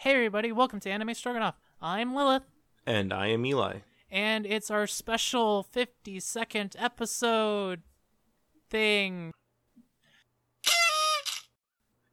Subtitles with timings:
[0.00, 1.56] Hey everybody, welcome to Anime Stroganoff.
[1.82, 2.44] I'm Lilith,
[2.86, 3.80] And I am Eli.
[4.10, 7.82] and it's our special 50 second episode
[8.70, 9.32] thing.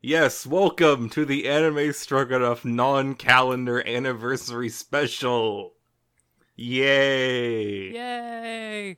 [0.02, 5.74] Yes, welcome to the Anime Stroganoff non-calendar anniversary special.
[6.58, 7.94] Yay!
[7.94, 8.98] Yay!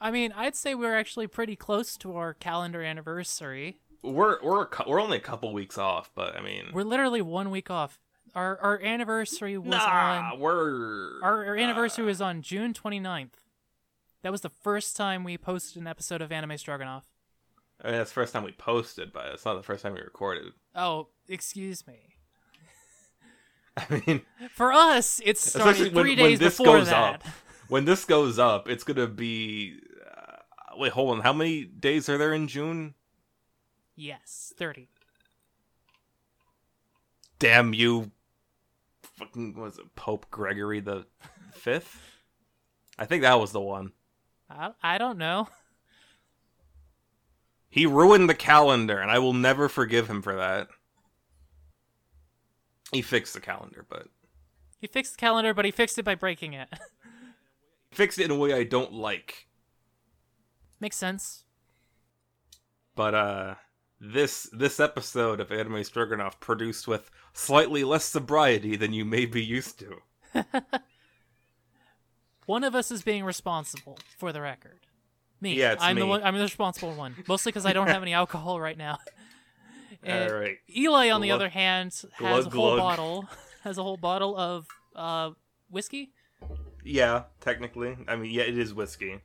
[0.00, 3.80] I mean, I'd say we're actually pretty close to our calendar anniversary.
[4.02, 7.70] We're we're we're only a couple weeks off, but I mean, We're literally one week
[7.70, 8.00] off.
[8.34, 13.30] Our our anniversary was nah, on our, our anniversary uh, was on June 29th.
[14.22, 17.04] That was the first time we posted an episode of Anime Stroganoff.
[17.82, 20.00] I mean, that's the first time we posted, but it's not the first time we
[20.00, 20.52] recorded.
[20.74, 22.14] Oh, excuse me.
[23.76, 24.20] I mean,
[24.52, 27.14] For us, it's started when- three when days this before that.
[27.14, 27.24] up.
[27.68, 29.78] when this goes up, it's gonna be.
[30.06, 31.22] Uh, wait, hold on.
[31.22, 32.94] How many days are there in June?
[33.96, 34.88] Yes, 30.
[37.38, 38.10] Damn you!
[39.20, 41.06] Fucking was it Pope Gregory the
[41.52, 42.00] Fifth?
[42.98, 43.92] I think that was the one.
[44.48, 45.48] I, I don't know.
[47.68, 50.68] He ruined the calendar, and I will never forgive him for that.
[52.90, 54.08] He fixed the calendar, but
[54.80, 56.68] He fixed the calendar, but he fixed it by breaking it.
[57.92, 59.46] fixed it in a way I don't like.
[60.80, 61.44] Makes sense.
[62.96, 63.54] But uh
[64.00, 69.44] this this episode of Anime Stroganoff produced with slightly less sobriety than you may be
[69.44, 70.44] used to.
[72.46, 74.80] One of us is being responsible, for the record.
[75.40, 75.54] Me.
[75.54, 76.22] Yeah, it's I'm the one.
[76.22, 78.98] I'm the responsible one, mostly because I don't have any alcohol right now.
[80.02, 80.56] And All right.
[80.74, 82.78] Eli, on the other hand, has glug, a whole glug.
[82.78, 83.28] bottle.
[83.64, 84.66] Has a whole bottle of
[84.96, 85.32] uh
[85.68, 86.12] whiskey.
[86.82, 87.98] Yeah, technically.
[88.08, 89.20] I mean, yeah, it is whiskey.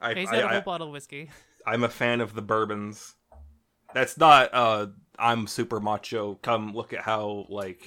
[0.00, 1.30] I, He's I, got a I, whole bottle of whiskey.
[1.64, 3.14] I'm a fan of the bourbons.
[3.94, 6.34] That's not uh I'm super macho.
[6.42, 7.82] Come look at how like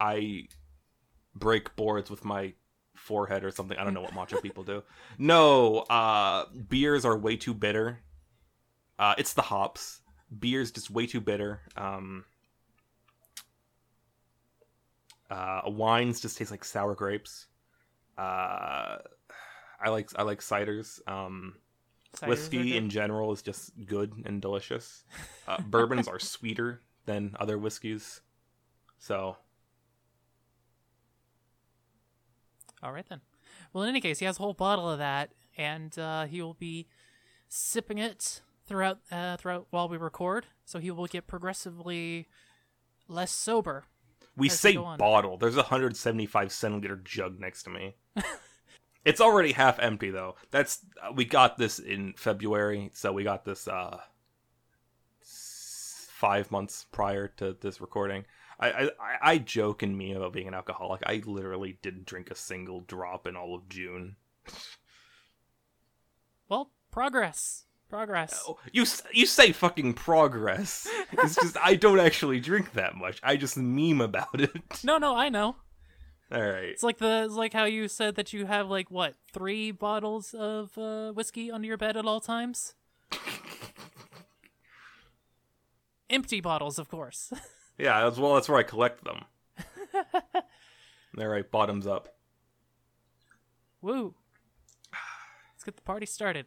[0.00, 0.48] I
[1.34, 2.54] break boards with my
[2.94, 3.76] forehead or something.
[3.78, 4.82] I don't know what macho people do.
[5.18, 8.00] No, uh beers are way too bitter.
[8.98, 10.00] Uh it's the hops.
[10.36, 11.60] Beer's just way too bitter.
[11.76, 12.24] Um
[15.30, 17.46] uh wines just taste like sour grapes.
[18.16, 18.96] Uh
[19.80, 21.06] I like I like ciders.
[21.06, 21.56] Um
[22.26, 25.04] whiskey in general is just good and delicious.
[25.46, 28.20] Uh, bourbons are sweeter than other whiskeys,
[28.98, 29.36] so
[32.82, 33.20] All right then.
[33.72, 36.54] Well, in any case, he has a whole bottle of that, and uh, he will
[36.54, 36.86] be
[37.48, 40.46] sipping it throughout uh, throughout while we record.
[40.64, 42.28] So he will get progressively
[43.08, 43.84] less sober.
[44.36, 45.36] we As we say bottle.
[45.38, 47.96] There's a 175 centiliter jug next to me.
[49.08, 50.36] it's already half empty though.
[50.50, 53.98] That's uh, we got this in February, so we got this uh
[55.22, 58.24] five months prior to this recording.
[58.60, 58.90] I, I
[59.22, 61.02] I- joke and meme about being an alcoholic.
[61.06, 64.16] I literally didn't drink a single drop in all of June.
[66.48, 68.42] Well, progress, progress.
[68.48, 70.88] Oh, you you say fucking progress.
[71.12, 73.20] It's just I don't actually drink that much.
[73.22, 74.50] I just meme about it.
[74.84, 75.56] No, no, I know.
[76.30, 76.64] All right.
[76.64, 80.34] It's like the it's like how you said that you have like what three bottles
[80.34, 82.74] of uh, whiskey under your bed at all times.
[86.10, 87.32] Empty bottles, of course.
[87.80, 88.34] Yeah, as well.
[88.34, 89.20] That's where I collect them.
[91.16, 92.08] All right, bottoms up.
[93.80, 94.16] Woo.
[95.54, 96.46] Let's get the party started.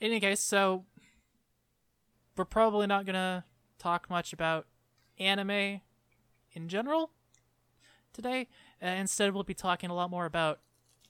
[0.00, 0.86] In any case, so
[2.36, 3.44] we're probably not gonna
[3.78, 4.66] talk much about
[5.20, 5.82] anime
[6.52, 7.12] in general
[8.12, 8.48] today.
[8.82, 10.60] Uh, instead, we'll be talking a lot more about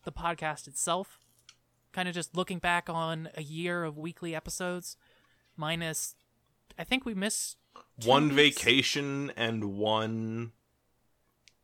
[0.05, 1.19] the podcast itself.
[1.93, 4.97] Kind of just looking back on a year of weekly episodes,
[5.57, 6.15] minus,
[6.79, 7.57] I think we missed
[8.05, 8.37] One weeks?
[8.63, 10.53] vacation and one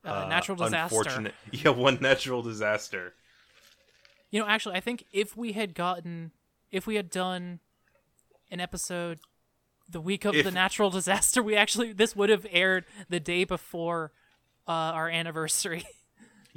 [0.04, 1.32] uh, natural disaster.
[1.52, 3.14] Yeah, one natural disaster.
[4.30, 6.32] You know, actually, I think if we had gotten,
[6.72, 7.60] if we had done
[8.50, 9.20] an episode
[9.88, 13.44] the week of If- the natural disaster, we actually this would have aired the day
[13.44, 14.10] before
[14.66, 15.84] uh, our anniversary.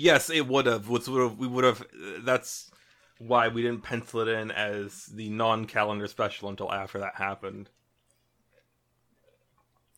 [0.02, 0.88] Yes, it would have.
[0.88, 1.38] Would have.
[1.38, 1.86] We would have.
[2.20, 2.72] That's
[3.18, 7.68] why we didn't pencil it in as the non-calendar special until after that happened.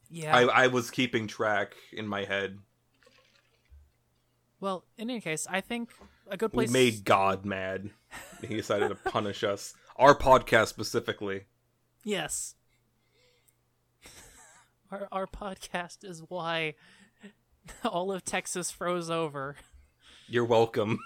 [0.09, 0.35] yeah.
[0.35, 2.57] I, I was keeping track in my head.
[4.59, 5.91] well, in any case, I think
[6.27, 6.69] a good place.
[6.69, 7.91] We made God mad.
[8.41, 9.75] He decided to punish us.
[9.97, 11.43] Our podcast specifically.
[12.03, 12.55] yes.
[14.91, 16.73] Our our podcast is why
[17.85, 19.55] all of Texas froze over.
[20.27, 20.99] You're welcome.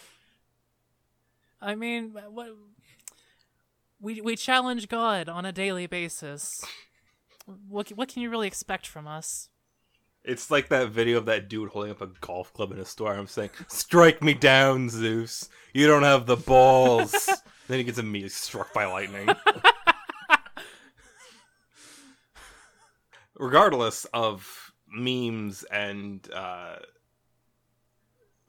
[1.60, 2.50] I mean, what
[4.00, 6.64] we we challenge God on a daily basis.
[7.68, 9.48] what what can you really expect from us?
[10.24, 13.14] It's like that video of that dude holding up a golf club in a store.
[13.14, 15.48] I'm saying, "Strike me down, Zeus.
[15.72, 17.12] You don't have the balls."
[17.68, 19.28] then he gets immediately struck by lightning.
[23.36, 26.76] Regardless of memes and uh,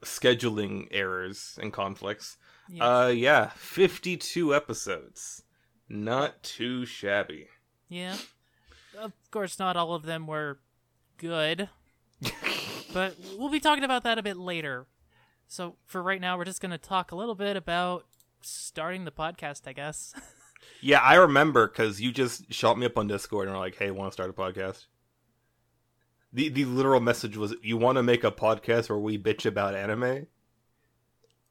[0.02, 2.36] scheduling errors and conflicts,
[2.68, 2.82] Yes.
[2.82, 5.42] uh, yeah, 52 episodes.
[5.88, 7.48] Not too shabby.
[7.88, 8.16] yeah.
[8.98, 10.58] Of course, not all of them were
[11.16, 11.68] good,
[12.92, 14.86] but we'll be talking about that a bit later.
[15.46, 18.04] So for right now, we're just going to talk a little bit about
[18.42, 20.12] starting the podcast, I guess.
[20.82, 23.90] Yeah, I remember because you just shot me up on Discord and were like, "Hey,
[23.90, 24.86] want to start a podcast?"
[26.32, 29.74] The the literal message was, "You want to make a podcast where we bitch about
[29.74, 30.26] anime?"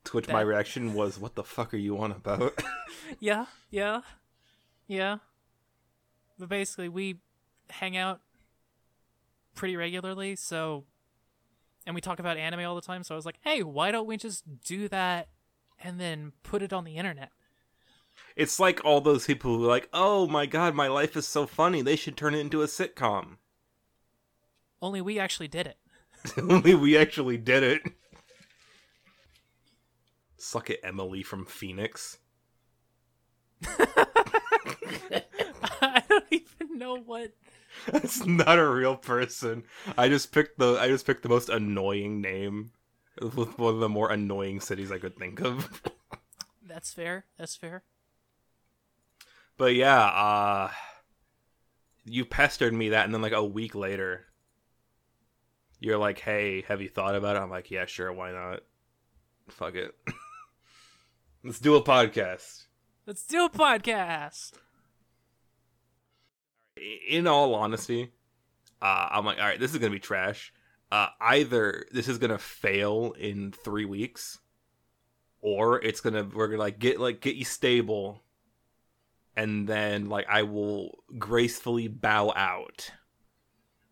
[0.05, 2.61] To which my reaction was, "What the fuck are you on about?"
[3.19, 4.01] yeah, yeah,
[4.87, 5.17] yeah.
[6.37, 7.19] But basically, we
[7.69, 8.21] hang out
[9.55, 10.85] pretty regularly, so
[11.85, 13.03] and we talk about anime all the time.
[13.03, 15.29] So I was like, hey, why don't we just do that
[15.83, 17.31] and then put it on the internet?
[18.35, 21.45] it's like all those people who are like, "Oh my god, my life is so
[21.45, 21.81] funny.
[21.81, 23.37] They should turn it into a sitcom."
[24.81, 25.77] Only we actually did it.
[26.37, 27.81] Only we actually did it.
[30.37, 32.17] Suck it, Emily from Phoenix.
[35.81, 37.33] I don't even know what.
[37.87, 39.63] That's not a real person.
[39.97, 42.71] I just picked the I just picked the most annoying name
[43.21, 45.81] with one of the more annoying cities I could think of.
[46.65, 47.25] That's fair.
[47.37, 47.83] That's fair.
[49.57, 50.71] But yeah, uh
[52.05, 54.25] you pestered me that and then like a week later
[55.79, 58.61] you're like, "Hey, have you thought about it?" I'm like, "Yeah, sure, why not?"
[59.49, 59.95] Fuck it.
[61.43, 62.65] Let's do a podcast.
[63.05, 64.51] Let's do a podcast.
[67.09, 68.11] in all honesty,
[68.81, 70.53] uh, I'm like, all right, this is gonna be trash.
[70.91, 74.39] Uh, either this is gonna fail in three weeks,
[75.41, 78.23] or it's gonna we're gonna like get like get you stable,
[79.35, 82.91] and then like I will gracefully bow out,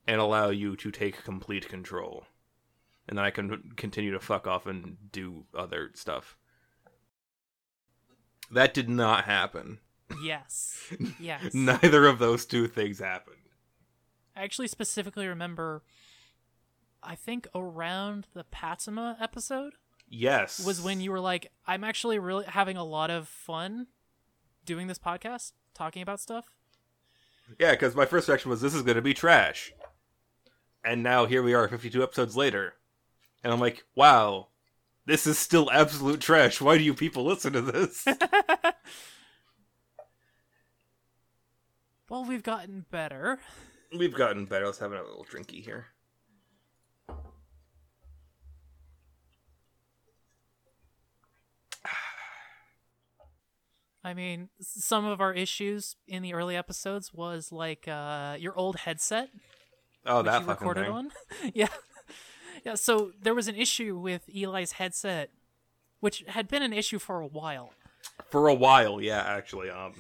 [0.08, 2.26] and allow you to take complete control,
[3.08, 6.38] and then I can continue to fuck off and do other stuff.
[8.52, 9.80] That did not happen.
[10.24, 10.74] Yes.
[11.20, 11.54] Yes.
[11.54, 13.36] Neither of those two things happened.
[14.36, 15.84] I actually specifically remember,
[17.04, 19.74] I think around the Patema episode
[20.08, 20.64] Yes.
[20.66, 23.88] was when you were like, I'm actually really having a lot of fun
[24.64, 26.46] doing this podcast, talking about stuff.
[27.60, 29.74] Yeah, because my first reaction was this is going to be trash.
[30.88, 32.76] And now here we are 52 episodes later.
[33.44, 34.48] And I'm like, wow,
[35.06, 36.62] this is still absolute trash.
[36.62, 38.08] Why do you people listen to this?
[42.10, 43.38] Well, we've gotten better.
[43.98, 44.66] We've gotten better.
[44.66, 45.88] Let's have a little drinky here.
[54.06, 58.78] I mean, some of our issues in the early episodes was like uh, your old
[58.78, 59.28] headset,
[60.08, 60.94] Oh, that you fucking recorded thing.
[60.94, 61.12] on.
[61.54, 61.68] yeah,
[62.66, 62.76] yeah.
[62.76, 65.32] So there was an issue with Eli's headset,
[66.00, 67.74] which had been an issue for a while.
[68.30, 69.70] For a while, yeah, actually.
[69.70, 69.94] Um,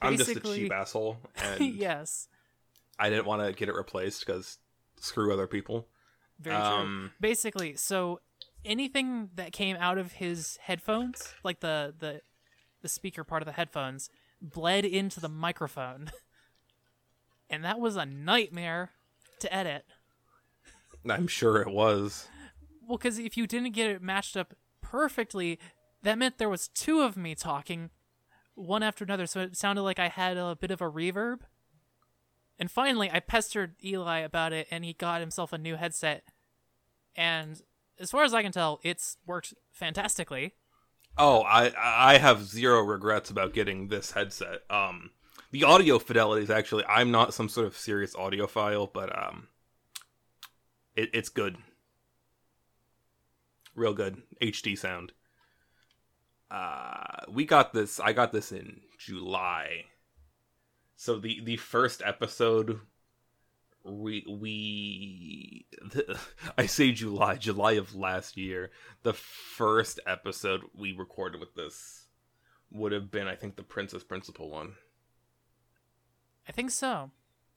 [0.00, 2.28] I'm just a cheap asshole, and yes,
[2.98, 4.58] I didn't want to get it replaced because
[5.00, 5.88] screw other people.
[6.40, 6.64] very true.
[6.64, 8.20] Um, Basically, so
[8.64, 12.20] anything that came out of his headphones, like the the
[12.82, 16.10] the speaker part of the headphones, bled into the microphone,
[17.50, 18.90] and that was a nightmare
[19.40, 19.84] to edit.
[21.08, 22.28] I'm sure it was.
[22.86, 25.58] Well, because if you didn't get it matched up perfectly,
[26.02, 27.90] that meant there was two of me talking,
[28.54, 29.26] one after another.
[29.26, 31.40] So it sounded like I had a bit of a reverb.
[32.58, 36.22] And finally, I pestered Eli about it, and he got himself a new headset.
[37.16, 37.60] And
[37.98, 40.54] as far as I can tell, it's worked fantastically.
[41.16, 44.60] Oh, I I have zero regrets about getting this headset.
[44.70, 45.10] Um,
[45.54, 49.46] the audio fidelity is actually I'm not some sort of serious audiophile, but um,
[50.96, 51.56] it, it's good,
[53.76, 55.12] real good HD sound.
[56.50, 58.00] Uh, we got this.
[58.00, 59.84] I got this in July.
[60.96, 62.80] So the the first episode
[63.84, 65.66] we we
[66.58, 68.72] I say July, July of last year.
[69.04, 72.08] The first episode we recorded with this
[72.72, 74.72] would have been, I think, the Princess Principal one.
[76.48, 77.10] I think so.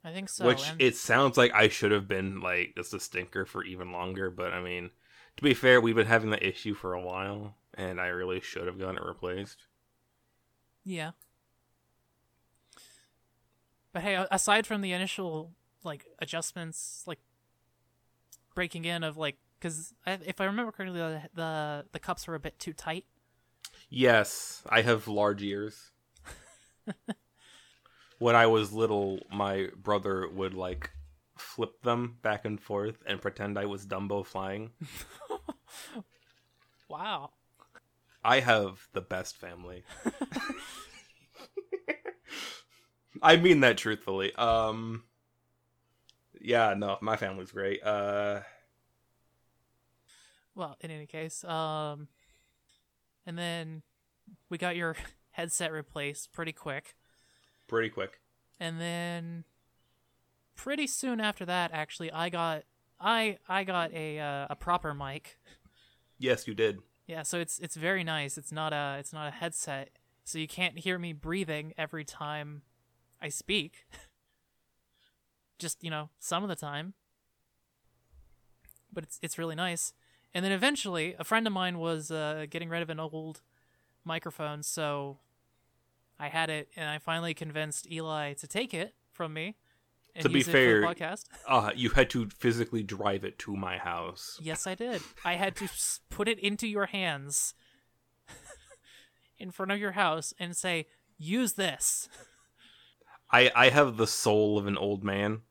[0.04, 0.46] I think so.
[0.46, 3.92] Which and it sounds like I should have been like just a stinker for even
[3.92, 4.92] longer, but I mean,
[5.38, 8.68] to be fair, we've been having that issue for a while, and I really should
[8.68, 9.66] have gotten it replaced.
[10.84, 11.12] yeah.
[13.94, 15.52] But hey, aside from the initial
[15.84, 17.20] like adjustments, like
[18.54, 22.40] breaking in of like, because if I remember correctly, the, the the cups were a
[22.40, 23.06] bit too tight.
[23.90, 25.92] Yes, I have large ears.
[28.20, 30.92] when I was little, my brother would like
[31.38, 34.72] flip them back and forth and pretend I was Dumbo flying.
[36.90, 37.32] Wow.
[38.24, 39.84] I have the best family.
[43.22, 44.34] I mean that truthfully.
[44.36, 45.04] Um
[46.40, 47.84] Yeah, no, my family's great.
[47.84, 48.42] Uh
[50.56, 52.08] Well, in any case, um,
[53.28, 53.84] and then
[54.50, 54.96] we got your
[55.32, 56.96] headset replaced pretty quick,
[57.68, 58.20] pretty quick.
[58.60, 59.44] and then
[60.56, 62.64] pretty soon after that, actually, I got
[63.00, 65.38] I I got a uh, a proper mic.
[66.20, 66.80] Yes, you did.
[67.06, 68.38] Yeah, so it's it's very nice.
[68.38, 69.92] It's not a it's not a headset,
[70.24, 72.64] so you can't hear me breathing every time
[73.22, 73.86] I speak.
[75.60, 76.96] Just you know, some of the time.
[78.92, 79.94] But it's it's really nice.
[80.34, 83.42] And then eventually, a friend of mine was uh, getting rid of an old
[84.04, 85.20] microphone, so
[86.20, 89.56] I had it, and I finally convinced Eli to take it from me.
[90.16, 91.26] And To be fair- podcast.
[91.48, 94.40] Uh you had to physically drive it to my house.
[94.42, 95.02] Yes, I did.
[95.24, 95.70] I had to
[96.10, 97.54] put it into your hands
[99.38, 100.88] in front of your house and say,
[101.20, 102.10] "Use this."
[103.30, 105.42] I I have the soul of an old man.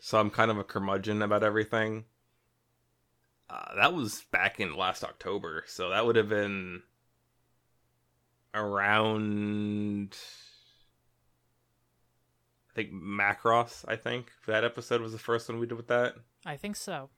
[0.00, 2.04] So I'm kind of a curmudgeon about everything.
[3.50, 6.82] Uh, that was back in last October, so that would have been
[8.58, 10.16] around
[12.70, 14.30] I think Macross, I think.
[14.46, 16.14] That episode was the first one we did with that.
[16.44, 17.10] I think so.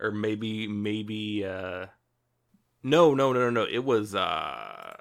[0.00, 1.86] Or maybe maybe uh
[2.82, 3.66] No, no, no, no, no.
[3.70, 4.94] It was uh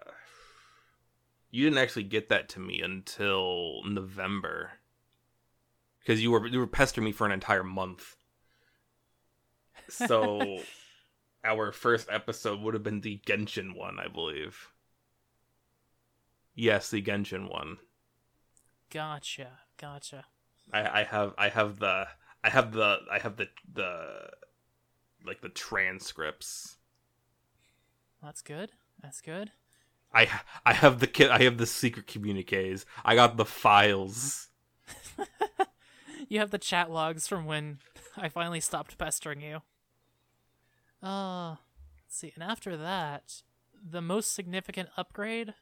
[1.50, 4.72] you didn't actually get that to me until November.
[6.00, 8.15] Because you were you were pestering me for an entire month.
[9.89, 10.60] So
[11.43, 14.69] our first episode would have been the Genshin one, I believe.
[16.55, 17.77] Yes, the Genshin one.
[18.89, 19.59] Gotcha.
[19.77, 20.25] Gotcha.
[20.74, 22.07] I, I have I have the
[22.43, 24.29] I have the I have the the
[25.25, 26.77] like the transcripts.
[28.24, 28.71] That's good.
[29.01, 29.51] That's good.
[30.13, 30.29] I
[30.65, 31.29] I have the kit.
[31.29, 32.85] I have the secret communiques.
[33.03, 34.47] I got the files.
[36.27, 37.79] You have the chat logs from when
[38.17, 39.62] I finally stopped pestering you.
[41.03, 42.31] Uh, let's see.
[42.33, 43.43] And after that,
[43.88, 45.53] the most significant upgrade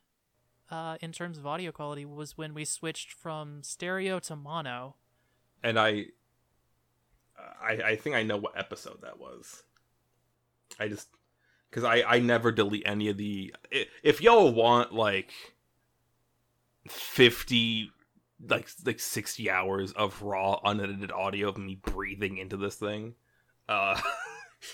[0.69, 4.95] uh, in terms of audio quality was when we switched from stereo to mono.
[5.63, 6.07] And I
[7.61, 9.63] I I think I know what episode that was.
[10.79, 11.07] I just
[11.71, 13.53] cuz I I never delete any of the
[14.03, 15.31] if y'all want like
[16.87, 17.91] 50
[18.47, 23.15] like like 60 hours of raw unedited audio of me breathing into this thing
[23.69, 23.99] uh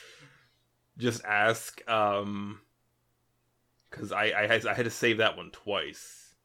[0.98, 2.62] just ask um
[3.91, 6.36] cuz I, I had- I had to save that one twice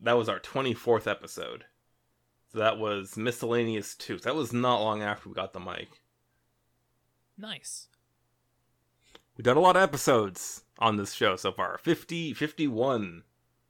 [0.00, 1.64] that was our 24th episode
[2.50, 6.00] so that was miscellaneous 2 so that was not long after we got the mic
[7.38, 7.88] Nice.
[9.36, 13.24] we've done a lot of episodes on this show so far 50 51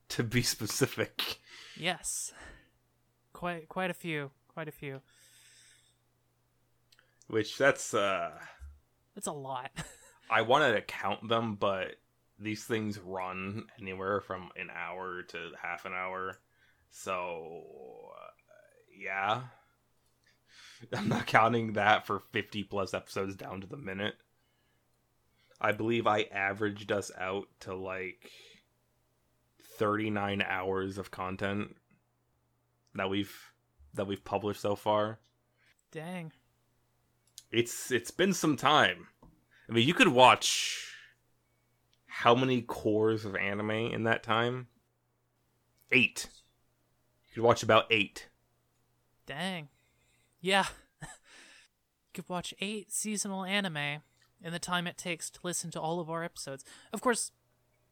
[0.09, 1.39] to be specific
[1.77, 2.33] Yes.
[3.33, 4.31] Quite quite a few.
[4.49, 5.01] Quite a few.
[7.29, 8.31] which that's uh
[9.15, 9.71] That's a lot.
[10.31, 11.97] I wanted to count them, but
[12.43, 16.39] these things run anywhere from an hour to half an hour.
[16.91, 17.65] So,
[18.19, 18.31] uh,
[18.99, 19.43] yeah.
[20.93, 24.15] I'm not counting that for 50 plus episodes down to the minute.
[25.61, 28.31] I believe I averaged us out to like
[29.79, 31.77] 39 hours of content
[32.95, 33.53] that we've
[33.95, 35.21] that we've published so far.
[35.93, 36.33] Dang.
[37.53, 39.07] It's it's been some time.
[39.69, 40.92] I mean, you could watch
[42.23, 44.69] how many cores of anime in that time?
[45.91, 46.29] Eight.
[47.29, 48.29] You could watch about eight.
[49.27, 49.69] Dang.
[50.41, 50.67] Yeah.
[51.01, 51.09] you
[52.15, 54.03] could watch eight seasonal anime
[54.41, 56.65] in the time it takes to listen to all of our episodes.
[56.93, 57.33] Of course,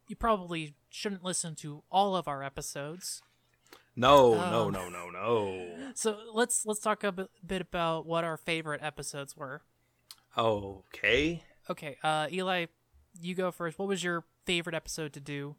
[0.07, 3.23] you probably shouldn't listen to all of our episodes.
[3.97, 4.73] No, no, Um.
[4.73, 5.91] no, no, no.
[5.97, 9.63] So let's let's talk a bit, bit about what our favorite episodes were.
[10.39, 11.43] Okay.
[11.69, 12.67] Okay, uh, Eli,
[13.21, 13.79] you go first.
[13.79, 15.57] What was your favorite episode to do?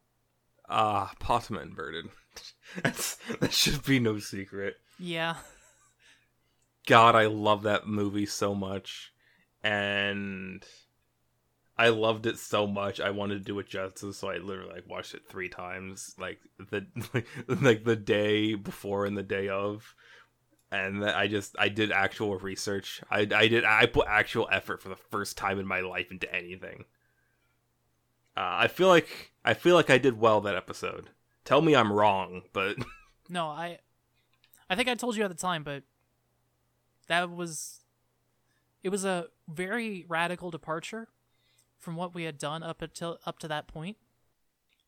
[0.69, 2.05] Ah, Patema Inverted.
[2.83, 4.75] That's that should be no secret.
[4.99, 5.35] Yeah.
[6.87, 9.11] God, I love that movie so much.
[9.63, 10.65] And
[11.77, 12.99] I loved it so much.
[12.99, 16.39] I wanted to do it justice, so I literally like watched it three times, like
[16.69, 16.85] the
[17.47, 19.95] like the day before and the day of,
[20.71, 23.01] and I just I did actual research.
[23.09, 26.33] I I did I put actual effort for the first time in my life into
[26.33, 26.85] anything.
[28.35, 31.09] Uh, I feel like I feel like I did well that episode.
[31.43, 32.77] Tell me I'm wrong, but
[33.29, 33.79] No, I
[34.69, 35.83] I think I told you at the time, but
[37.07, 37.81] that was
[38.83, 41.07] it was a very radical departure
[41.77, 43.69] from what we had done up until up to that.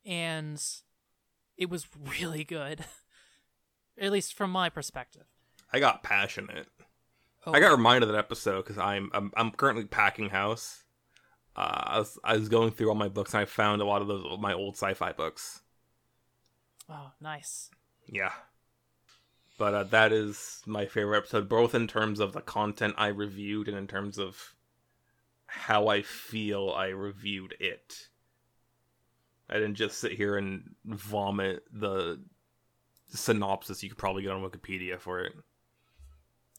[0.06, 0.64] And
[1.58, 1.88] it was
[2.22, 2.86] really good.
[3.98, 5.26] At least from my perspective.
[5.72, 6.68] I got passionate.
[7.46, 10.84] Oh, I got reminded of that episode because I'm, I'm I'm currently packing house.
[11.56, 14.02] Uh, I was I was going through all my books and I found a lot
[14.02, 15.62] of those my old sci-fi books.
[16.90, 17.70] oh nice.
[18.08, 18.34] Yeah,
[19.58, 23.68] but uh, that is my favorite episode, both in terms of the content I reviewed
[23.68, 24.56] and in terms of
[25.46, 28.10] how I feel I reviewed it.
[29.50, 32.20] I didn't just sit here and vomit the
[33.10, 35.34] synopsis you could probably get on Wikipedia for it.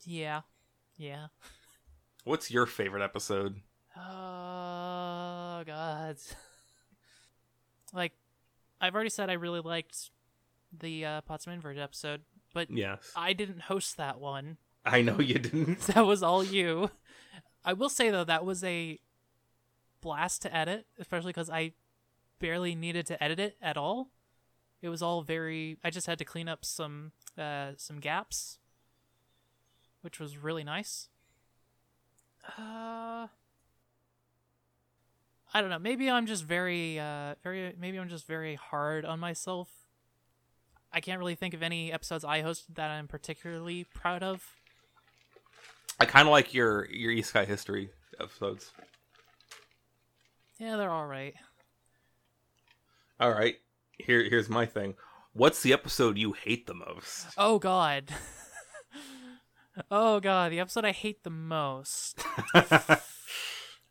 [0.04, 0.42] Yeah.
[0.96, 1.26] Yeah.
[2.24, 3.60] What's your favorite episode?
[3.96, 6.16] Oh god.
[7.92, 8.12] like
[8.80, 10.10] I've already said I really liked
[10.76, 12.22] the uh Patema Inverted episode,
[12.52, 14.56] but Yes, I didn't host that one.
[14.84, 15.80] I know you didn't.
[15.94, 16.90] That was all you.
[17.64, 18.98] I will say though that was a
[20.00, 21.72] blast to edit, especially cuz I
[22.40, 24.10] barely needed to edit it at all.
[24.82, 28.58] It was all very I just had to clean up some uh some gaps,
[30.02, 31.08] which was really nice.
[32.58, 33.28] Uh
[35.54, 35.78] I don't know.
[35.78, 37.73] Maybe I'm just very, uh, very.
[37.78, 39.68] Maybe I'm just very hard on myself.
[40.92, 44.42] I can't really think of any episodes I hosted that I'm particularly proud of.
[46.00, 48.73] I kind of like your your Isekai history episodes.
[50.58, 51.34] Yeah, they're all right.
[53.20, 53.54] All right,
[53.96, 54.96] here here's my thing.
[55.34, 57.26] What's the episode you hate the most?
[57.38, 58.12] Oh God.
[59.90, 62.24] oh God, the episode I hate the most.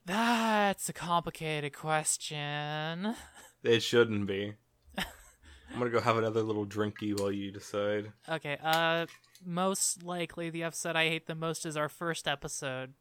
[0.05, 3.15] That's a complicated question.
[3.63, 4.53] it shouldn't be.
[4.97, 8.11] I'm gonna go have another little drinky while you decide.
[8.29, 9.07] Okay, uh,
[9.43, 12.93] most likely the episode I hate the most is our first episode.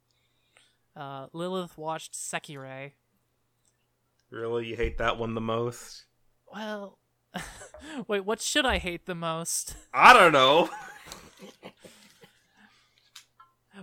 [0.97, 2.93] Uh, Lilith watched Sekirei.
[4.31, 6.05] Really, you hate that one the most?
[6.51, 6.99] Well,
[8.09, 9.75] wait, what should I hate the most?
[9.93, 10.71] I don't know.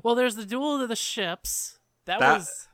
[0.03, 1.79] Well, there's the duel of the ships.
[2.05, 2.67] That, That- was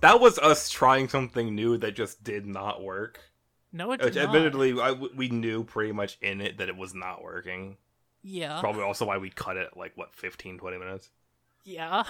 [0.00, 3.20] That was us trying something new that just did not work.
[3.72, 4.24] no, it Which, not.
[4.26, 7.76] admittedly, I, we knew pretty much in it that it was not working.
[8.22, 11.10] Yeah, Probably also why we cut it like what 15, 20 minutes.
[11.64, 12.02] yeah.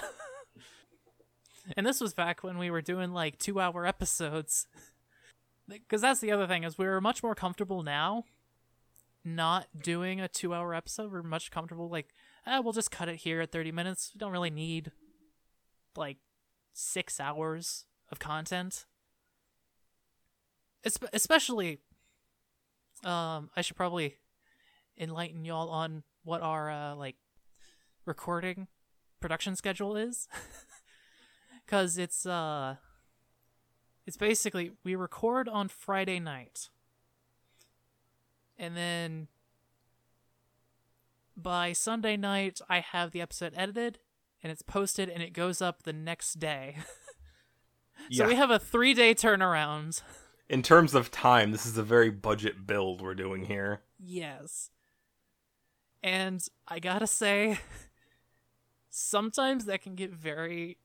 [1.77, 4.67] and this was back when we were doing like two-hour episodes.
[5.67, 8.23] Because that's the other thing is we're much more comfortable now,
[9.23, 11.11] not doing a two-hour episode.
[11.11, 12.07] We're much comfortable like,
[12.47, 14.09] ah, we'll just cut it here at thirty minutes.
[14.11, 14.91] We don't really need
[15.95, 16.17] like
[16.73, 18.85] six hours of content.
[20.85, 21.79] Espe- especially,
[23.03, 24.17] um, I should probably
[24.97, 27.15] enlighten y'all on what our uh, like
[28.05, 28.67] recording
[29.19, 30.27] production schedule is,
[31.65, 32.75] because it's uh,
[34.05, 36.69] it's basically we record on Friday night,
[38.57, 39.27] and then
[41.35, 43.99] by Sunday night I have the episode edited
[44.43, 46.77] and it's posted and it goes up the next day.
[48.11, 48.27] so Yeah.
[48.27, 50.01] we have a three day turnaround.
[50.49, 53.81] In terms of time, this is a very budget build we're doing here.
[53.99, 54.71] Yes.
[56.01, 57.59] And I gotta say,
[58.89, 60.77] sometimes that can get very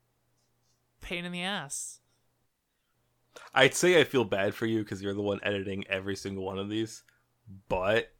[1.00, 2.00] pain in the ass.
[3.54, 6.58] I'd say I feel bad for you because you're the one editing every single one
[6.58, 7.02] of these,
[7.68, 8.12] but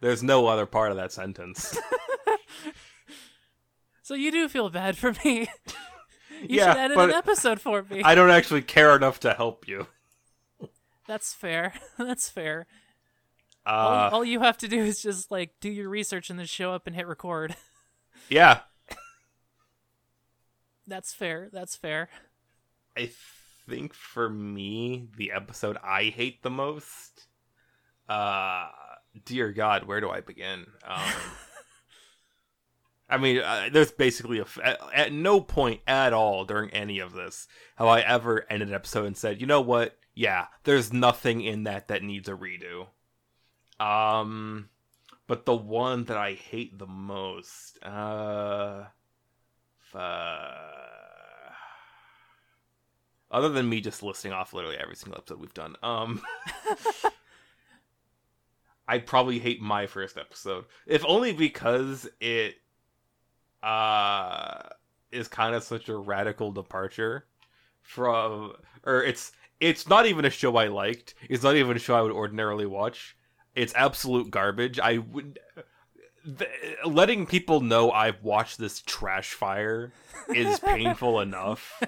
[0.00, 1.76] there's no other part of that sentence.
[4.04, 5.48] So you do feel bad for me.
[6.42, 8.02] you Yeah, should edit an episode for me.
[8.02, 9.86] I don't actually care enough to help you.
[11.06, 11.72] That's fair.
[11.98, 12.66] That's fair.
[13.64, 16.44] all, Uh, all you have to do is just like do your research and then
[16.44, 17.56] show up and hit record.
[18.28, 18.60] yeah,
[20.86, 21.48] That's fair.
[21.50, 22.10] That's fair.
[22.94, 23.10] I
[23.66, 27.24] think for me, the episode I hate the most.
[28.06, 28.68] Uh,
[29.24, 30.66] dear God, where do I begin?
[30.86, 31.00] Um,
[33.08, 36.98] I mean, uh, there's basically a f- at, at no point at all during any
[36.98, 39.96] of this have I ever ended an episode and said, you know what?
[40.14, 42.86] Yeah, there's nothing in that that needs a redo.
[43.84, 44.70] Um,
[45.26, 48.84] but the one that I hate the most, uh,
[49.94, 50.48] uh
[53.30, 55.74] other than me just listing off literally every single episode we've done.
[55.82, 56.22] Um,
[58.88, 62.54] I'd probably hate my first episode, if only because it
[63.64, 64.68] uh
[65.10, 67.24] is kind of such a radical departure
[67.82, 71.14] from, or it's it's not even a show I liked.
[71.28, 73.16] It's not even a show I would ordinarily watch.
[73.54, 74.78] It's absolute garbage.
[74.80, 75.38] I would.
[76.26, 76.48] The,
[76.86, 79.92] letting people know I've watched this trash fire
[80.34, 81.82] is painful enough.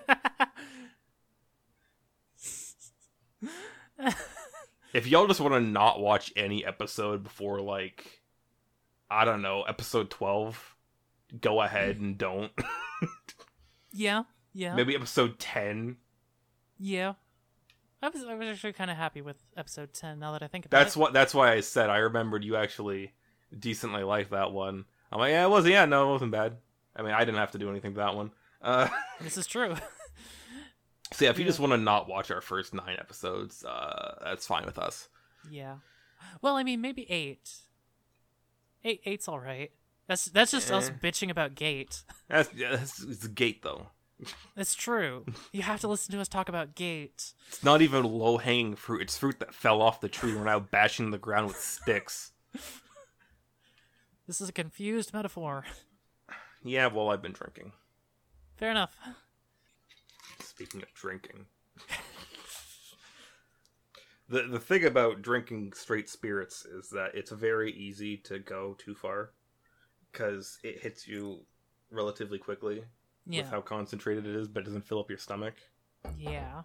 [4.92, 8.22] if y'all just want to not watch any episode before like
[9.10, 10.75] I don't know, episode 12,
[11.40, 12.52] go ahead and don't.
[13.92, 15.96] Yeah, yeah, Maybe episode 10.
[16.78, 17.14] yeah.
[18.02, 20.18] I was I was actually kind of happy with episode ten.
[20.18, 22.56] Now that I think about That's it, what that's why I said I remembered you
[22.56, 23.14] actually
[23.58, 24.84] decently liked that one.
[25.10, 26.58] I'm like, yeah, it wasn't yeah, no, it wasn't bad.
[26.94, 28.32] I mean, I didn't have to do anything to that one.
[28.60, 28.88] Uh
[29.22, 29.74] this is true.
[31.14, 31.48] so yeah, if you Yeah.
[31.48, 35.08] just want to not watch our first 9 episodes, uh that's fine with us.
[35.50, 35.76] yeah.
[36.42, 37.50] Well, I mean, maybe eight.
[38.84, 39.70] Eight, eight's all right.
[40.08, 40.92] That's that's just us Eh.
[41.02, 42.02] bitching about Gate.
[42.28, 43.88] That's yeah, that's it's gate though.
[44.56, 45.26] It's true.
[45.52, 47.32] You have to listen to us talk about Gate.
[47.48, 49.02] It's not even low hanging fruit.
[49.02, 50.34] It's fruit that fell off the tree.
[50.34, 52.32] We're now bashing the ground with sticks.
[54.26, 55.64] This is a confused metaphor.
[56.64, 57.72] Yeah, well, I've been drinking.
[58.56, 58.96] Fair enough.
[60.40, 61.46] Speaking of drinking,
[64.28, 68.94] the the thing about drinking straight spirits is that it's very easy to go too
[68.94, 69.30] far
[70.16, 71.40] because it hits you
[71.90, 72.82] relatively quickly
[73.26, 73.42] Yeah.
[73.42, 75.54] with how concentrated it is, but it doesn't fill up your stomach.
[76.18, 76.62] Yeah.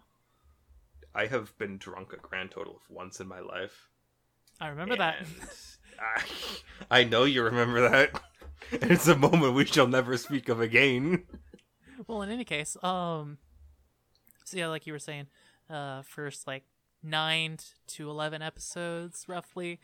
[1.14, 3.88] I have been drunk a grand total of once in my life.
[4.60, 5.26] I remember that.
[6.00, 6.22] I,
[6.90, 8.18] I know you remember that.
[8.70, 11.24] And it's a moment we shall never speak of again.
[12.06, 13.38] Well, in any case, um,
[14.44, 15.26] so yeah, like you were saying,
[15.68, 16.64] uh, first like
[17.02, 19.78] nine to eleven episodes, roughly,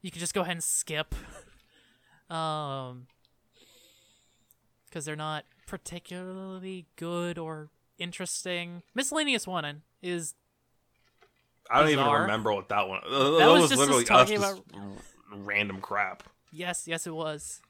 [0.00, 1.14] you can just go ahead and skip,
[2.30, 3.06] um,
[4.88, 8.82] because they're not particularly good or interesting.
[8.94, 10.34] Miscellaneous one is
[11.70, 12.08] I don't Bizarre.
[12.08, 13.00] even remember what that one.
[13.04, 14.62] That, That was was, literally us just
[15.32, 16.24] random crap.
[16.52, 17.60] yes, yes, it was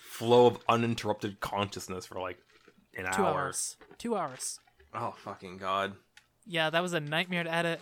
[0.00, 2.38] Flow of uninterrupted consciousness for like
[2.96, 3.34] an two hour.
[3.34, 4.58] hours, two hours.
[4.94, 5.94] Oh fucking god!
[6.46, 7.80] Yeah, that was a nightmare to edit.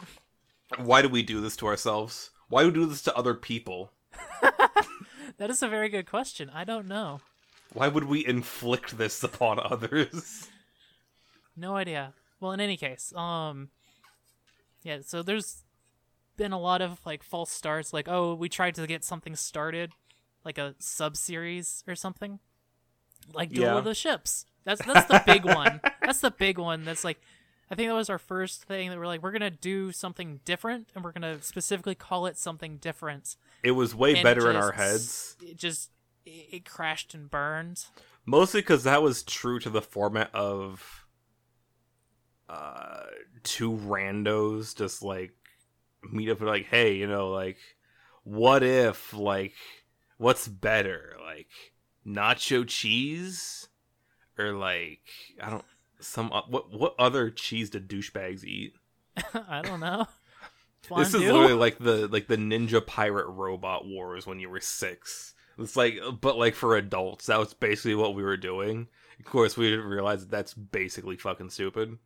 [0.79, 2.31] Why do we do this to ourselves?
[2.49, 3.91] Why do we do this to other people?
[5.39, 6.51] That is a very good question.
[6.55, 7.21] I don't know.
[7.73, 10.49] Why would we inflict this upon others?
[11.59, 12.13] No idea.
[12.39, 13.71] Well, in any case, um,
[14.83, 14.99] yeah.
[15.03, 15.63] So there's
[16.37, 17.95] been a lot of like false starts.
[17.95, 19.93] Like, oh, we tried to get something started,
[20.45, 22.41] like a sub series or something,
[23.33, 23.79] like Duel Yeah.
[23.79, 24.45] of the Ships.
[24.65, 25.81] That's that's the big one.
[26.03, 26.85] That's the big one.
[26.85, 27.23] That's like,
[27.71, 30.89] I think that was our first thing that we're like, we're gonna do something different,
[30.95, 33.37] and we're gonna specifically call it something different.
[33.63, 35.91] It was way And better it in our heads, It just
[36.25, 37.87] it, it crashed and burned.
[38.25, 41.07] mostly because that was true to the format of
[42.49, 43.03] uh
[43.43, 45.33] two randos just like
[46.13, 47.59] meet up and like, hey, you know, like,
[48.23, 49.55] what if like,
[50.19, 51.49] what's better, like
[52.07, 53.69] nacho cheese
[54.39, 55.01] or like
[55.43, 55.65] I don't
[56.01, 58.75] some o- what what other cheese do douchebags eat?
[59.49, 60.07] I don't know.
[60.99, 65.35] This is literally like the like the Ninja Pirate Robot Wars when you were six.
[65.59, 68.87] It's like, but like for adults, that was basically what we were doing.
[69.19, 71.99] Of course, we didn't realize that that's basically fucking stupid.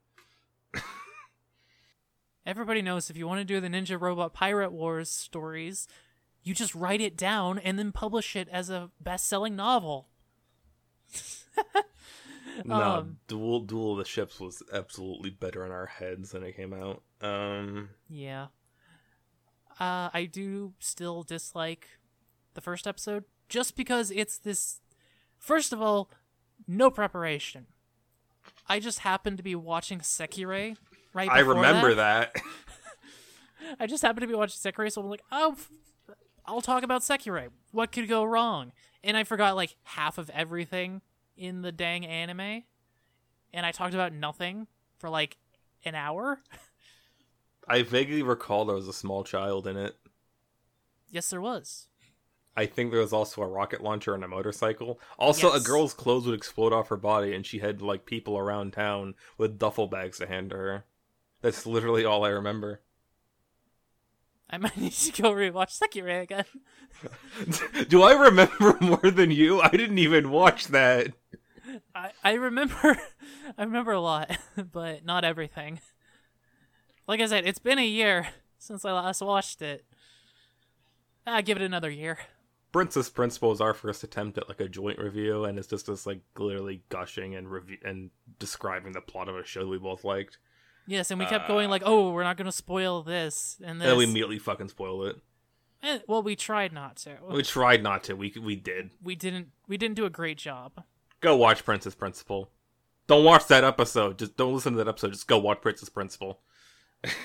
[2.46, 5.86] Everybody knows if you want to do the Ninja Robot Pirate Wars stories,
[6.42, 10.08] you just write it down and then publish it as a best-selling novel.
[12.64, 16.56] No, Um, Duel Duel of the Ships was absolutely better in our heads than it
[16.56, 17.02] came out.
[17.20, 18.48] Um, Yeah.
[19.78, 21.88] Uh, I do still dislike
[22.54, 24.80] the first episode just because it's this.
[25.38, 26.10] First of all,
[26.66, 27.66] no preparation.
[28.68, 30.76] I just happened to be watching Sekirei
[31.12, 32.34] right I remember that.
[32.34, 32.42] that.
[33.80, 35.56] I just happened to be watching Sekirei, so I'm like, oh,
[36.46, 37.48] I'll talk about Sekirei.
[37.72, 38.72] What could go wrong?
[39.02, 41.00] And I forgot like half of everything
[41.40, 42.62] in the dang anime,
[43.52, 44.66] and I talked about nothing
[44.98, 45.38] for like
[45.84, 46.40] an hour.
[47.68, 49.96] I vaguely recall there was a small child in it.
[51.08, 51.86] Yes, there was.
[52.56, 55.00] I think there was also a rocket launcher and a motorcycle.
[55.18, 55.62] Also, Yes.
[55.62, 59.14] a girl's clothes would explode off her body, and she had like people around town
[59.38, 60.84] with duffel bags to hand to her.
[61.40, 62.82] That's literally all I remember.
[64.50, 66.44] I might need to go rewatch Sekirei again.
[67.88, 69.60] Do I remember more than you?
[69.60, 71.14] I didn't even watch that.
[71.94, 72.98] I I remember
[73.58, 74.36] I remember a lot,
[74.72, 75.80] but not everything.
[77.06, 78.28] Like I said, it's been a year
[78.58, 79.84] since I last watched it.
[81.26, 82.18] I give it another year.
[82.72, 86.06] Princess Principal is our first attempt at like a joint review, and it's just us
[86.06, 90.38] like literally gushing and review and describing the plot of a show we both liked.
[90.86, 93.96] Yes, and we kept going like, "Oh, we're not going to spoil this," and then
[93.96, 95.16] we immediately fucking spoiled it.
[95.82, 97.16] Eh, well, we tried not to.
[97.28, 98.14] We tried not to.
[98.14, 98.90] We we did.
[99.02, 99.48] We didn't.
[99.66, 100.84] We didn't do a great job.
[101.20, 102.50] Go watch Princess Principal.
[103.06, 104.18] Don't watch that episode.
[104.18, 105.12] Just don't listen to that episode.
[105.12, 106.40] Just go watch Princess Principal.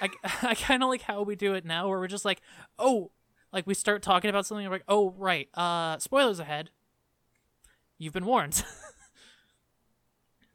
[0.01, 0.09] I,
[0.41, 2.41] I kind of like how we do it now, where we're just like,
[2.79, 3.11] oh,
[3.53, 6.71] like we start talking about something, we're like, oh, right, uh, spoilers ahead.
[7.97, 8.63] You've been warned.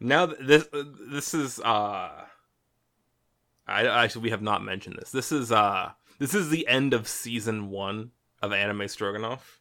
[0.01, 2.25] Now th- this this is uh
[3.67, 5.11] I actually we have not mentioned this.
[5.11, 8.11] This is uh this is the end of season 1
[8.43, 9.61] of Anime Stroganoff.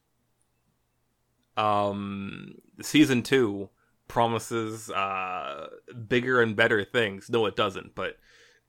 [1.57, 3.69] Um season 2
[4.07, 5.67] promises uh
[6.07, 7.29] bigger and better things.
[7.29, 8.17] No it doesn't, but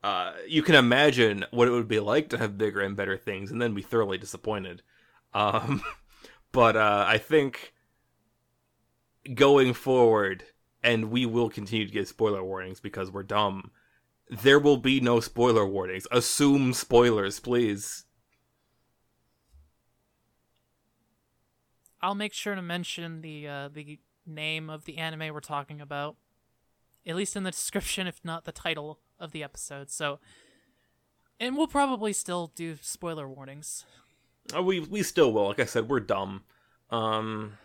[0.02, 3.50] uh you can imagine what it would be like to have bigger and better things
[3.50, 4.82] and then be thoroughly disappointed.
[5.32, 5.82] Um
[6.52, 7.72] but uh I think
[9.34, 10.44] going forward
[10.82, 13.70] and we will continue to give spoiler warnings because we're dumb.
[14.30, 16.06] There will be no spoiler warnings.
[16.10, 18.04] Assume spoilers, please.
[22.02, 26.16] I'll make sure to mention the uh, the name of the anime we're talking about,
[27.06, 29.90] at least in the description, if not the title of the episode.
[29.90, 30.18] So,
[31.38, 33.84] and we'll probably still do spoiler warnings.
[34.56, 35.48] Uh, we we still will.
[35.48, 36.44] Like I said, we're dumb.
[36.90, 37.58] Um,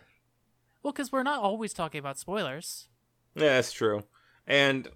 [0.82, 2.88] Well, because we're not always talking about spoilers.
[3.34, 4.04] yeah, that's true.
[4.46, 4.88] And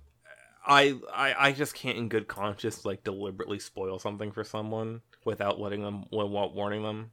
[0.67, 5.59] I, I I just can't, in good conscience, like deliberately spoil something for someone without
[5.59, 7.11] letting them, without warning them.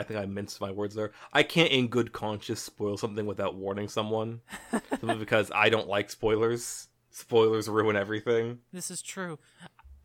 [0.00, 1.12] I think I minced my words there.
[1.34, 4.40] I can't, in good conscience, spoil something without warning someone,
[4.88, 6.88] simply because I don't like spoilers.
[7.10, 8.60] Spoilers ruin everything.
[8.72, 9.38] This is true.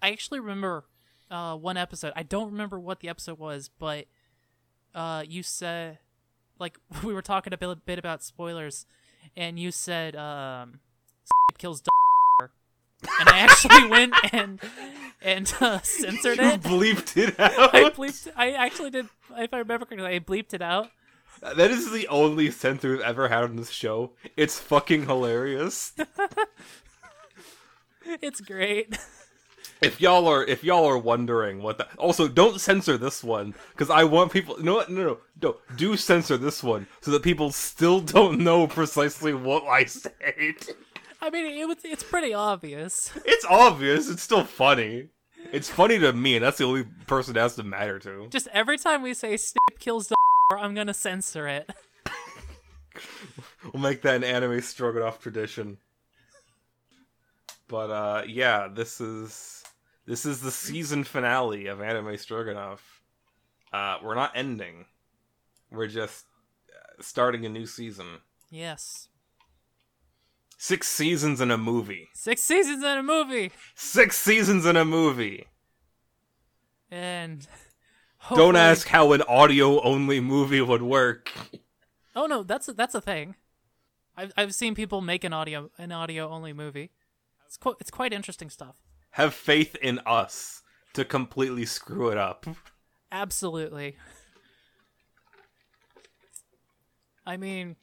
[0.01, 0.83] I actually remember
[1.31, 2.11] uh, one episode.
[2.13, 4.07] I don't remember what the episode was, but
[4.93, 5.99] uh, you said,
[6.59, 8.85] like, we were talking a bit, bit about spoilers,
[9.37, 10.81] and you said, um,
[11.57, 11.94] kills dog.
[13.19, 14.59] And I actually went and
[15.21, 16.43] and uh, censored it.
[16.43, 16.61] You it.
[16.61, 17.73] bleeped it out.
[17.75, 18.27] I bleeped.
[18.35, 19.07] I actually did.
[19.37, 20.89] If I remember correctly, I bleeped it out.
[21.41, 24.11] That is the only censor we've ever had on this show.
[24.37, 25.93] It's fucking hilarious.
[28.21, 28.97] It's great.
[29.81, 33.89] if y'all are if y'all are wondering what that also don't censor this one because
[33.89, 37.99] I want people no no no no do censor this one so that people still
[38.01, 40.13] don't know precisely what I said.
[41.25, 41.77] I mean, it was.
[41.83, 43.11] It's pretty obvious.
[43.25, 44.09] It's obvious.
[44.09, 45.09] It's still funny.
[45.51, 48.27] It's funny to me, and that's the only person it has to matter to.
[48.29, 50.15] Just every time we say "Snip kills the
[50.55, 51.69] I'm gonna censor it.
[53.73, 55.77] We'll make that an anime stroganoff tradition.
[57.67, 59.63] But uh yeah, this is
[60.05, 63.01] this is the season finale of Anime Stroganoff.
[63.73, 64.85] Uh we're not ending.
[65.71, 66.25] We're just
[66.71, 68.19] uh, starting a new season.
[68.51, 69.09] Yes.
[70.57, 72.09] Six seasons in a movie.
[72.13, 75.47] Six seasons in a movie, Six seasons in a movie.
[76.89, 77.45] and
[78.33, 81.31] Don't ask how an audio only movie would work.
[82.15, 83.35] Oh no, that's a, that's a thing.
[84.17, 86.91] I've I've seen people make an audio an audio only movie.
[87.45, 88.75] It's quite it's quite interesting stuff.
[89.11, 90.61] Have faith in us
[90.93, 92.45] to completely screw it up.
[93.11, 93.97] Absolutely.
[97.25, 97.75] I mean,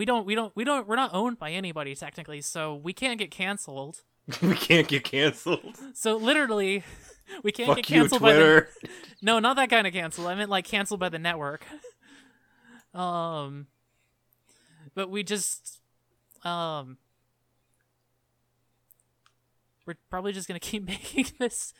[0.00, 3.18] we don't we don't we don't we're not owned by anybody technically, so we can't
[3.18, 4.00] get canceled.
[4.42, 5.76] we can't get canceled.
[5.92, 6.84] So literally,
[7.42, 8.68] we can't Fuck get you, canceled by the Twitter.
[9.20, 10.26] No, not that kind of cancel.
[10.26, 11.66] I meant like canceled by the network.
[12.94, 13.66] um
[14.94, 15.80] but we just
[16.44, 16.96] um
[19.84, 21.74] we're probably just going to keep making this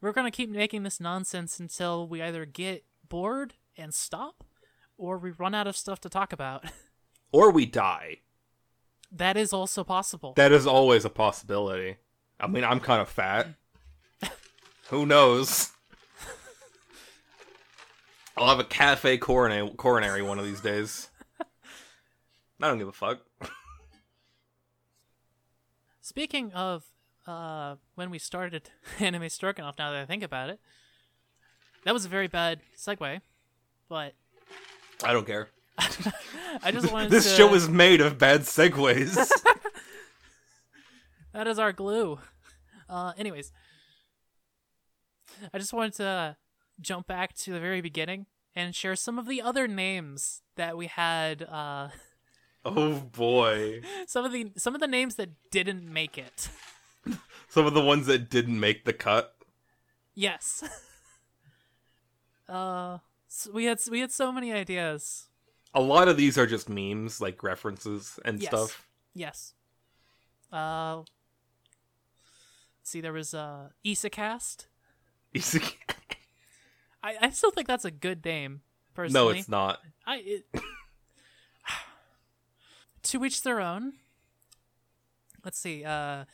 [0.00, 4.42] we're going to keep making this nonsense until we either get bored and stop
[4.98, 6.64] or we run out of stuff to talk about.
[7.32, 8.18] Or we die.
[9.10, 10.34] that is also possible.
[10.36, 11.96] That is always a possibility.
[12.38, 13.48] I mean, I'm kind of fat.
[14.90, 15.70] Who knows?
[18.36, 21.08] I'll have a cafe coronary, coronary one of these days.
[21.40, 23.20] I don't give a fuck.
[26.00, 26.84] Speaking of
[27.26, 30.60] uh, when we started Anime Stroganoff, now that I think about it,
[31.84, 33.20] that was a very bad segue,
[33.88, 34.14] but
[35.04, 35.48] I don't care.
[36.62, 37.36] I just wanted This to.
[37.36, 39.16] show is made of bad segues.
[41.32, 42.18] That is our glue.
[42.90, 43.52] Uh, anyways,
[45.52, 46.36] I just wanted to
[46.78, 50.88] jump back to the very beginning and share some of the other names that we
[50.88, 51.42] had.
[51.42, 51.88] Uh,
[52.66, 53.80] Oh boy.
[54.06, 56.48] some of the some of the names that didn't make it.
[57.48, 59.34] Some of the ones that didn't make the cut.
[60.14, 60.62] Yes.
[62.48, 65.28] uh, so we had we had so many ideas.
[65.74, 68.48] A lot of these are just memes, like references and Yes.
[68.50, 68.86] stuff.
[69.14, 69.54] Yes.
[70.52, 71.02] Uh,
[72.82, 74.66] see, there was uh Isacast.
[77.02, 78.60] I I still think that's a good name.
[78.94, 79.32] Personally.
[79.34, 79.80] No, it's not.
[80.06, 80.44] I it,
[83.04, 83.94] to each their own.
[85.44, 85.84] Let's see.
[85.84, 86.24] Uh,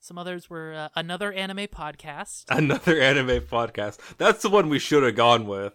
[0.00, 2.44] some others were uh, another anime podcast.
[2.48, 3.98] Another anime podcast.
[4.18, 5.74] That's the one we should have gone with.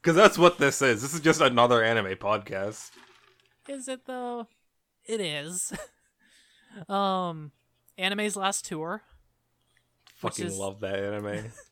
[0.00, 1.02] Because that's what this is.
[1.02, 2.90] This is just another anime podcast.
[3.68, 4.46] Is it though?
[5.04, 5.72] It is.
[6.88, 7.52] um,
[7.98, 9.02] anime's last tour.
[10.16, 11.52] Fucking is- love that anime.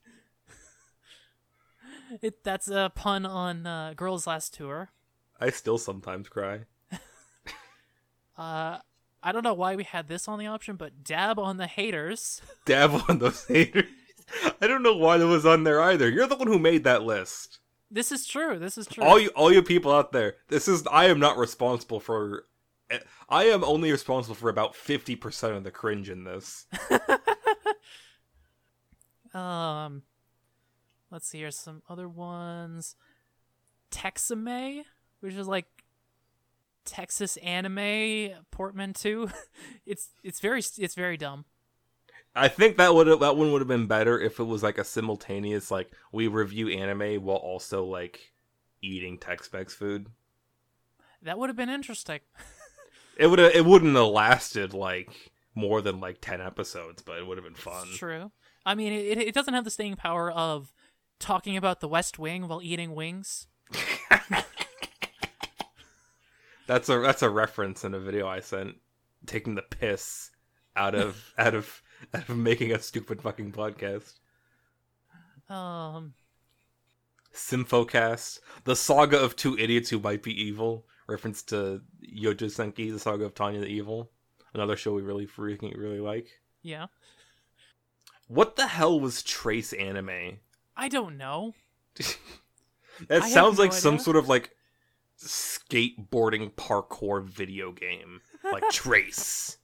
[2.23, 4.88] It that's a pun on uh, girls' last tour.
[5.38, 6.61] I still sometimes cry.
[8.37, 8.79] Uh,
[9.21, 12.41] I don't know why we had this on the option, but dab on the haters.
[12.67, 13.87] Dab on those haters.
[14.62, 16.09] I don't know why that was on there either.
[16.09, 17.59] You're the one who made that list.
[17.90, 18.59] This is true.
[18.59, 19.05] This is true.
[19.05, 20.37] All you, all you people out there.
[20.48, 20.87] This is.
[20.90, 22.44] I am not responsible for.
[23.29, 26.66] I am only responsible for about fifty percent of the cringe in this.
[29.35, 30.03] Um,
[31.11, 31.38] let's see.
[31.38, 32.96] Here's some other ones.
[33.90, 34.85] Texame,
[35.20, 35.66] which is like
[36.85, 39.31] Texas anime portmanteau.
[39.87, 41.44] it's it's very it's very dumb.
[42.38, 44.85] I think that would that one would have been better if it was like a
[44.85, 48.33] simultaneous like we review anime while also like
[48.81, 50.07] eating Tex-Mex food.
[51.22, 52.20] That would have been interesting.
[53.16, 57.37] It would it wouldn't have lasted like more than like ten episodes, but it would
[57.37, 57.88] have been fun.
[57.96, 58.31] True.
[58.64, 60.72] I mean, it it doesn't have the staying power of
[61.18, 63.48] talking about the West Wing while eating wings.
[66.68, 68.77] That's a that's a reference in a video I sent,
[69.24, 70.31] taking the piss
[70.77, 71.83] out of out of
[72.15, 74.15] out of making a stupid fucking podcast.
[75.49, 76.15] Um,
[77.35, 82.99] Symphocast, the saga of two idiots who might be evil, reference to Yojo Senki, the
[82.99, 84.11] saga of Tanya the Evil,
[84.55, 86.41] another show we really freaking really like.
[86.63, 86.87] yeah.
[88.27, 90.39] What the hell was Trace Anime?
[90.77, 91.55] I don't know.
[93.07, 94.51] That I sounds no like some sort of like
[95.23, 99.59] skateboarding parkour video game, like Trace.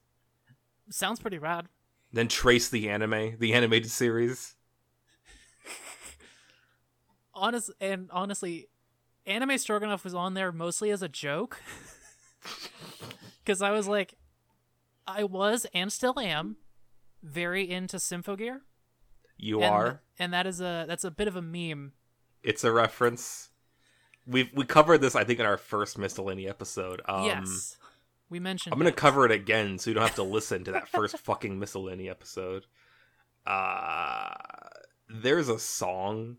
[0.89, 1.67] Sounds pretty rad.
[2.15, 4.55] Then Trace the anime, the animated series.
[7.33, 8.69] Honest and honestly,
[9.25, 11.61] Anime Stroganoff was on there mostly as a joke.
[13.43, 14.15] Because I was like,
[15.05, 16.55] I was and still am
[17.21, 18.61] very into Symphogear.
[19.37, 20.01] You and, are.
[20.17, 21.91] and that is a that's a bit of a meme.
[22.41, 23.49] It's a reference.
[24.25, 27.03] We've we covered this, I think, in our first miscellany episode.
[27.07, 27.77] Um, yes,
[28.29, 28.73] we mentioned.
[28.73, 31.57] I'm gonna cover it again, so you don't have to listen to that first fucking
[31.59, 32.65] miscellany episode.
[33.45, 34.33] Uh,
[35.09, 36.37] there's a song.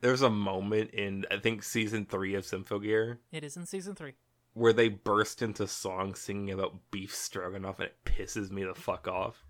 [0.00, 4.12] There's a moment in I think season three of Symphogear It is in season three.
[4.54, 9.08] where they burst into song singing about beef stroganoff, and it pisses me the fuck
[9.08, 9.44] off.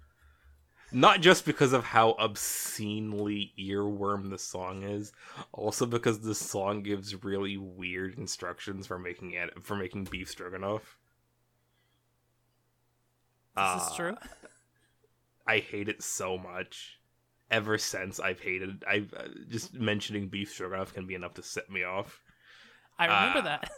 [0.92, 5.12] Not just because of how obscenely earworm the song is,
[5.52, 10.96] also because the song gives really weird instructions for making it for making beef stroganoff.
[13.56, 14.16] This is Uh, true.
[15.46, 17.00] I hate it so much.
[17.48, 21.70] Ever since I've hated, I've uh, just mentioning beef stroganoff can be enough to set
[21.70, 22.20] me off.
[22.98, 23.42] I remember ah.
[23.42, 23.70] that.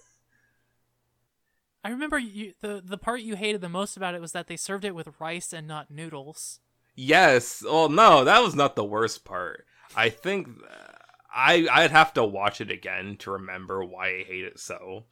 [1.84, 4.56] I remember you the the part you hated the most about it was that they
[4.56, 6.60] served it with rice and not noodles.
[6.94, 7.62] Yes.
[7.64, 9.64] Well, no, that was not the worst part.
[9.94, 10.92] I think uh,
[11.32, 15.04] I I'd have to watch it again to remember why I hate it so.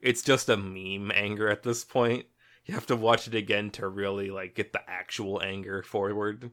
[0.00, 2.26] It's just a meme anger at this point.
[2.64, 6.50] You have to watch it again to really like get the actual anger forward.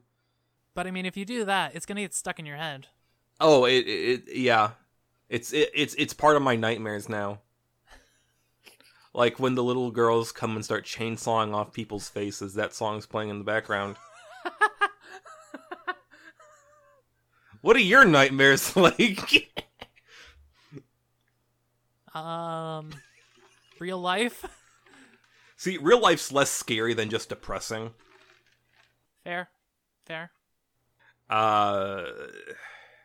[0.74, 2.88] But I mean, if you do that, it's gonna get stuck in your head.
[3.40, 4.72] Oh, it, it, it yeah.
[5.30, 7.40] It's it, it's it's part of my nightmares now.
[9.14, 13.30] Like when the little girls come and start chainsawing off people's faces, that song's playing
[13.30, 13.96] in the background.
[17.62, 19.52] what are your nightmares like?
[22.14, 22.92] Um,
[23.80, 24.46] real life,
[25.60, 27.92] See, real life's less scary than just depressing.
[29.26, 29.50] fair,
[30.06, 30.32] fair.
[31.30, 32.04] Uh,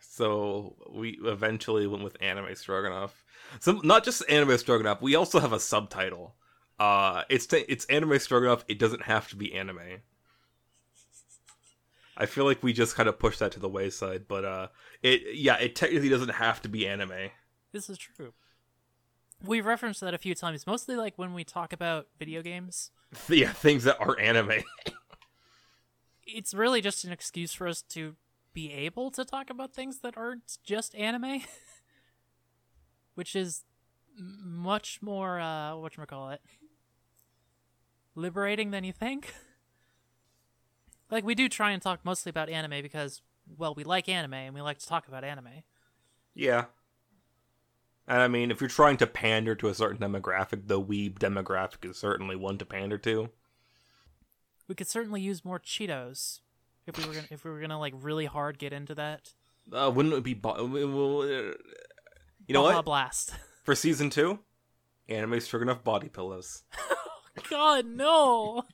[0.00, 3.24] so we eventually went with anime stroganoff.
[3.59, 5.02] So not just anime stroganoff.
[5.02, 6.36] We also have a subtitle.
[6.78, 8.64] Uh, it's t- it's anime stroganoff.
[8.68, 10.02] It doesn't have to be anime.
[12.16, 14.68] I feel like we just kind of pushed that to the wayside, but uh,
[15.02, 17.30] it yeah, it technically doesn't have to be anime.
[17.72, 18.32] This is true.
[19.43, 22.91] We've referenced that a few times, mostly like when we talk about video games.
[23.28, 24.64] Yeah, things that are anime.
[26.26, 28.16] It's really just an excuse for us to
[28.53, 31.43] be able to talk about things that aren't just anime,
[33.14, 33.62] which is
[34.16, 36.41] much more uh what call it
[38.14, 39.35] liberating than you think.
[41.11, 43.22] like we do try and talk mostly about anime because
[43.57, 45.62] well, we like anime and we like to talk about anime.
[46.35, 46.66] yeah.
[48.07, 51.88] And I mean, if you're trying to pander to a certain demographic, the weeb demographic
[51.88, 53.30] is certainly one to pander to.
[54.68, 56.40] We could certainly use more Cheetos
[56.86, 59.32] if we were gonna if we were gonna like really hard get into that.
[59.72, 60.34] Uh, wouldn't it be?
[60.34, 61.55] Bo- uh,
[62.46, 62.84] you know Baja what?
[62.84, 63.32] Blast.
[63.62, 64.40] For season two,
[65.09, 66.62] anime enough body pillows.
[67.51, 68.64] God no.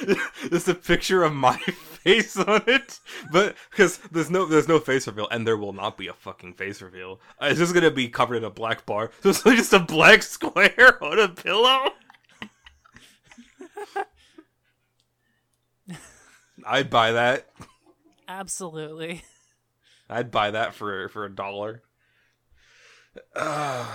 [0.50, 1.56] There's a picture of my
[2.04, 2.98] face on it,
[3.32, 6.54] but because there's no there's no face reveal, and there will not be a fucking
[6.54, 7.20] face reveal.
[7.40, 10.22] Uh, It's just gonna be covered in a black bar, so it's just a black
[10.24, 11.90] square on a pillow.
[16.66, 17.48] I'd buy that.
[18.28, 19.22] Absolutely.
[20.08, 21.82] I'd buy that for for a dollar.
[23.34, 23.86] Uh,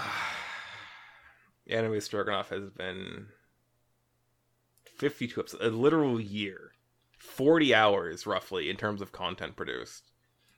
[1.69, 3.27] Anime Stroganoff has been
[4.99, 6.73] 52 episodes, a literal year,
[7.17, 10.11] 40 hours roughly in terms of content produced.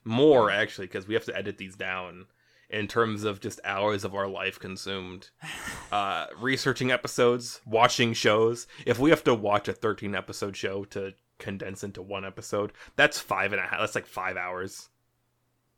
[0.04, 2.26] More actually, because we have to edit these down
[2.68, 5.30] in terms of just hours of our life consumed.
[5.92, 8.66] Uh, researching episodes, watching shows.
[8.86, 13.18] If we have to watch a 13 episode show to condense into one episode, that's
[13.18, 13.78] five and a half.
[13.78, 14.88] That's like five hours.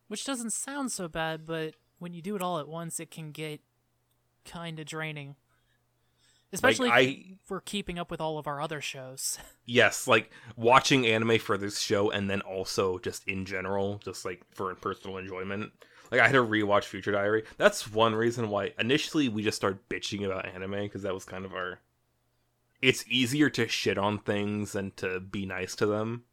[0.06, 3.32] Which doesn't sound so bad, but when you do it all at once, it can
[3.32, 3.60] get
[4.44, 5.34] kind of draining.
[6.55, 7.00] Especially I-
[7.42, 9.38] if we're keeping up with all of our other shows.
[9.66, 14.42] yes like watching anime for this show and then also just in general just like
[14.52, 15.72] for personal enjoyment.
[16.11, 17.44] Like i had to rewatch future diary.
[17.57, 21.44] That's one reason why initially we just started bitching about anime because that was kind
[21.44, 21.80] of our
[22.80, 26.24] it's easier to shit on things than to be nice to them.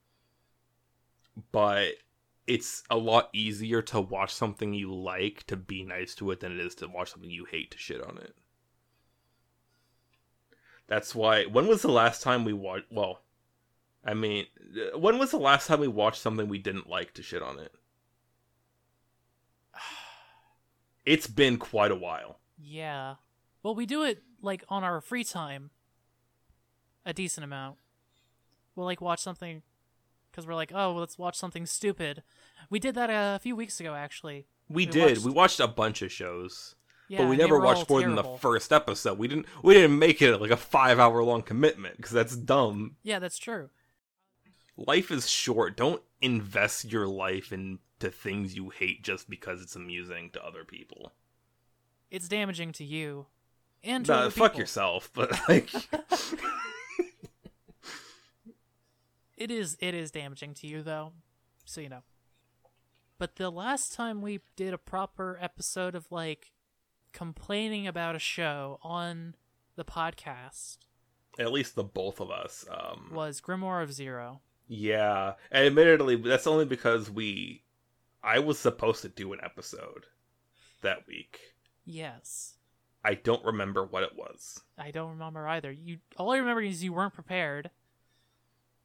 [1.51, 1.93] But
[2.45, 6.51] it's a lot easier to watch something you like to be nice to it than
[6.51, 8.35] it is to watch something you hate to shit on it
[10.91, 11.45] that's why.
[11.45, 12.87] When was the last time we watched?
[12.91, 13.21] Well,
[14.05, 14.45] I mean,
[14.95, 17.71] when was the last time we watched something we didn't like to shit on it?
[21.05, 22.39] It's been quite a while.
[22.59, 23.15] yeah.
[23.63, 25.69] Well, we do it like on our free time.
[27.05, 27.77] A decent amount.
[28.75, 29.61] We'll like watch something
[30.31, 32.23] because we're like, oh, let's watch something stupid.
[32.71, 34.45] We did that a few weeks ago, actually.
[34.69, 35.09] We, We did.
[35.17, 36.75] watched- We watched a bunch of shows,
[37.11, 39.17] Yeah, but we never watched more than the first episode.
[39.17, 39.45] We didn't.
[39.63, 42.95] We didn't make it like a five hour long commitment because that's dumb.
[43.03, 43.69] Yeah, that's true.
[44.77, 45.75] Life is short.
[45.75, 47.77] Don't invest your life into
[48.09, 51.11] things you hate just because it's amusing to other people.
[52.09, 53.25] It's damaging to you
[53.83, 54.61] and to Nah, fuck people.
[54.61, 55.11] yourself.
[55.13, 55.69] But like,
[59.37, 61.13] It is it is damaging to you though,
[61.65, 62.03] so you know.
[63.17, 66.51] But the last time we did a proper episode of like
[67.13, 69.35] complaining about a show on
[69.75, 70.77] the podcast
[71.39, 72.65] at least the both of us.
[72.69, 74.41] Um, was Grimoire of Zero.
[74.67, 77.63] Yeah, and admittedly, that's only because we,
[78.23, 80.05] I was supposed to do an episode
[80.81, 81.39] that week.
[81.85, 82.55] Yes.
[83.03, 84.61] I don't remember what it was.
[84.77, 85.71] I don't remember either.
[85.71, 87.71] You all I remember is you weren't prepared.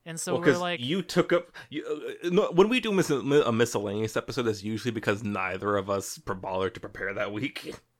[0.07, 1.53] And so well, we're like you took up.
[1.69, 5.91] You, uh, no, when we do mis- a miscellaneous episode, that's usually because neither of
[5.91, 7.75] us bothered to prepare that week.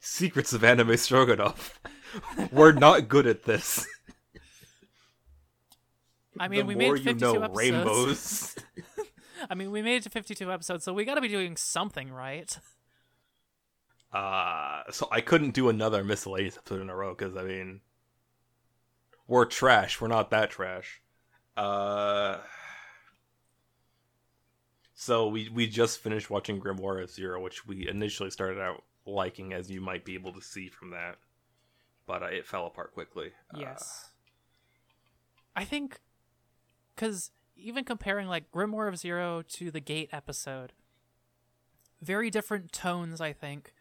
[0.00, 1.80] Secrets of Anime Stroganoff.
[2.52, 3.86] We're not good at this.
[6.40, 7.56] I mean the we made you 52 know, episodes.
[7.56, 8.54] rainbows.
[9.50, 12.12] I mean we made it to 52 episodes, so we got to be doing something,
[12.12, 12.56] right?
[14.12, 17.80] Uh, so I couldn't do another miscellaneous episode in a row because I mean,
[19.26, 20.00] we're trash.
[20.00, 21.02] We're not that trash.
[21.56, 22.38] Uh,
[24.94, 29.52] so we we just finished watching Grimoire of Zero, which we initially started out liking,
[29.52, 31.16] as you might be able to see from that,
[32.06, 33.32] but uh, it fell apart quickly.
[33.54, 34.10] Uh, Yes.
[35.56, 36.00] I think
[36.96, 40.72] cuz even comparing like Grimoire of Zero to the Gate episode
[42.00, 43.72] very different tones, I think.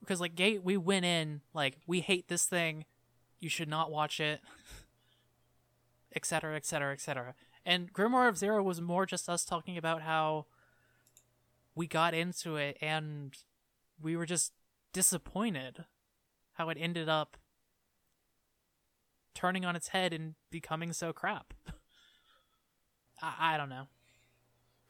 [0.00, 2.84] Because like Gate we went in like we hate this thing,
[3.40, 4.40] you should not watch it,
[6.14, 7.34] etc., etc., etc.
[7.64, 10.46] And Grimoire of Zero was more just us talking about how
[11.74, 13.34] we got into it and
[14.00, 14.52] we were just
[14.94, 15.84] disappointed
[16.54, 17.36] how it ended up
[19.34, 21.52] turning on its head and becoming so crap.
[23.22, 23.88] I, I don't know.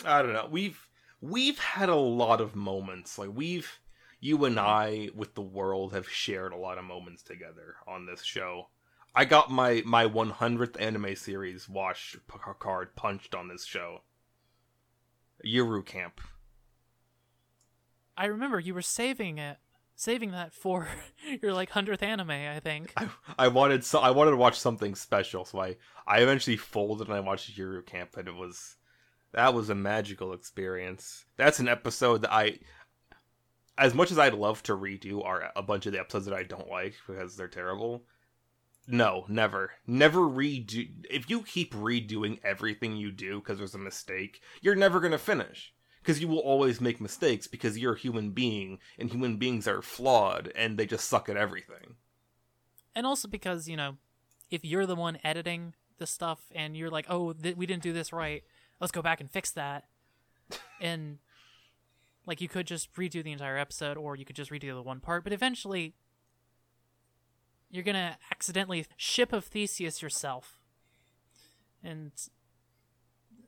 [0.05, 0.49] I don't know.
[0.49, 0.89] We've
[1.21, 3.19] we've had a lot of moments.
[3.19, 3.81] Like we've
[4.21, 8.23] you and I with the world have shared a lot of moments together on this
[8.23, 8.69] show.
[9.15, 14.03] I got my my 100th anime series watch p- card punched on this show.
[15.45, 16.21] Yuru Camp.
[18.17, 19.59] I remember you were saving it,
[19.97, 20.89] saving that for
[21.43, 22.31] your like hundredth anime.
[22.31, 22.93] I think.
[22.97, 25.77] I, I wanted so I wanted to watch something special, so I
[26.07, 28.77] I eventually folded and I watched Yuru Camp, and it was
[29.33, 31.25] that was a magical experience.
[31.37, 32.61] That's an episode that I,
[33.77, 36.45] as much as I'd love to redo, are a bunch of the episodes that I
[36.45, 38.05] don't like because they're terrible.
[38.87, 40.89] No, never, never redo.
[41.11, 45.74] If you keep redoing everything you do because there's a mistake, you're never gonna finish
[46.05, 49.81] because you will always make mistakes because you're a human being and human beings are
[49.81, 51.97] flawed and they just suck at everything.
[52.95, 53.97] and also because you know,
[54.51, 57.93] if you're the one editing the stuff and you're like, oh, th- we didn't do
[57.95, 58.45] this right,
[58.81, 59.85] let's go back and fix that,
[60.81, 61.19] and
[62.27, 65.01] like you could just redo the entire episode or you could just redo the one
[65.01, 65.95] part, but eventually.
[67.71, 70.61] You're gonna accidentally ship of Theseus yourself,
[71.83, 72.13] and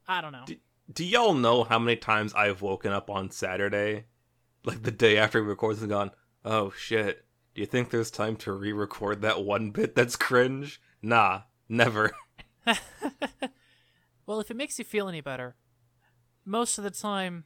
[0.08, 0.46] I don't know.
[0.92, 4.04] Do y'all know how many times I've woken up on Saturday,
[4.64, 6.10] like the day after we record, and gone,
[6.44, 7.24] "Oh shit!
[7.54, 12.12] Do you think there's time to re-record that one bit that's cringe?" Nah, never.
[14.26, 15.54] Well, if it makes you feel any better,
[16.44, 17.44] most of the time,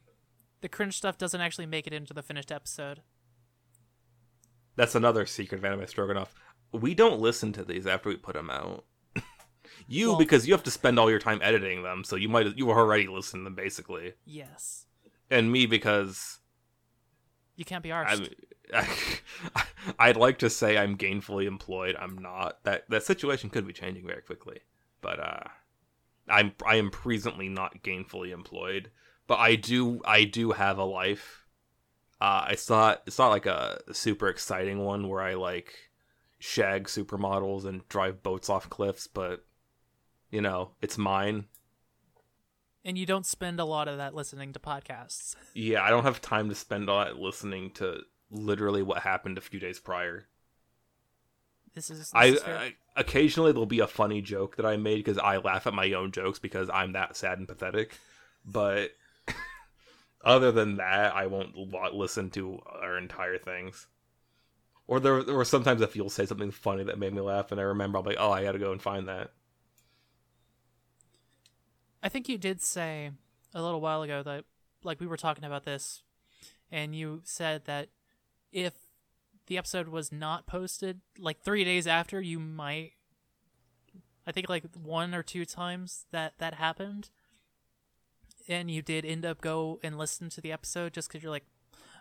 [0.61, 3.01] the cringe stuff doesn't actually make it into the finished episode.
[4.75, 6.33] That's another secret of Anime Stroganoff.
[6.71, 8.85] We don't listen to these after we put them out.
[9.87, 12.57] You, Well- because you have to spend all your time editing them, so you might
[12.57, 14.13] you already listened to them basically.
[14.25, 14.85] Yes.
[15.29, 16.39] And me because
[17.55, 18.29] You can't be arsed.
[18.73, 18.85] I'm,
[19.99, 21.95] I'd like to say I'm gainfully employed.
[21.99, 22.63] I'm not.
[22.63, 24.59] That that situation could be changing very quickly.
[25.01, 25.43] But uh,
[26.29, 28.91] I'm I am presently not gainfully employed.
[29.27, 31.45] But I do I do have a life.
[32.19, 35.73] Uh, it's not it's not like a super exciting one where I like
[36.39, 39.43] shag supermodels and drive boats off cliffs, but
[40.31, 41.45] you know it's mine.
[42.83, 45.35] and you don't spend a lot of that listening to podcasts.
[45.53, 47.99] Yeah, I don't have time to spend all that listening to
[48.31, 50.25] literally what happened a few days prior.
[51.73, 51.99] This is.
[51.99, 52.43] This I, is.
[52.43, 55.93] I occasionally there'll be a funny joke that I made because I laugh at my
[55.93, 57.97] own jokes because I'm that sad and pathetic.
[58.45, 58.91] But
[60.25, 61.55] other than that, I won't
[61.93, 63.87] listen to our entire things.
[64.87, 67.63] Or there, were sometimes if you'll say something funny that made me laugh, and I
[67.63, 69.31] remember I'll be like, oh, I got to go and find that.
[72.03, 73.11] I think you did say
[73.53, 74.45] a little while ago that,
[74.83, 76.01] like, we were talking about this,
[76.71, 77.89] and you said that
[78.51, 78.73] if
[79.47, 82.93] the episode was not posted, like three days after, you might.
[84.25, 87.09] I think like one or two times that that happened,
[88.47, 91.47] and you did end up go and listen to the episode just because you're like,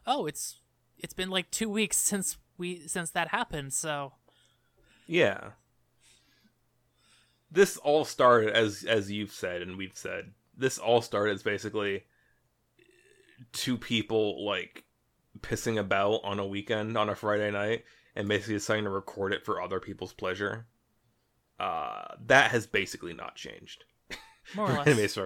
[0.06, 0.60] oh, it's
[0.98, 4.12] it's been like two weeks since we since that happened, so
[5.06, 5.52] Yeah.
[7.50, 10.32] This all started as as you've said and we've said.
[10.56, 12.04] This all started as basically
[13.52, 14.84] two people like
[15.40, 17.84] pissing about on a weekend on a Friday night
[18.14, 20.66] and basically deciding to record it for other people's pleasure.
[21.58, 23.84] Uh, that has basically not changed.
[24.54, 25.16] more or less.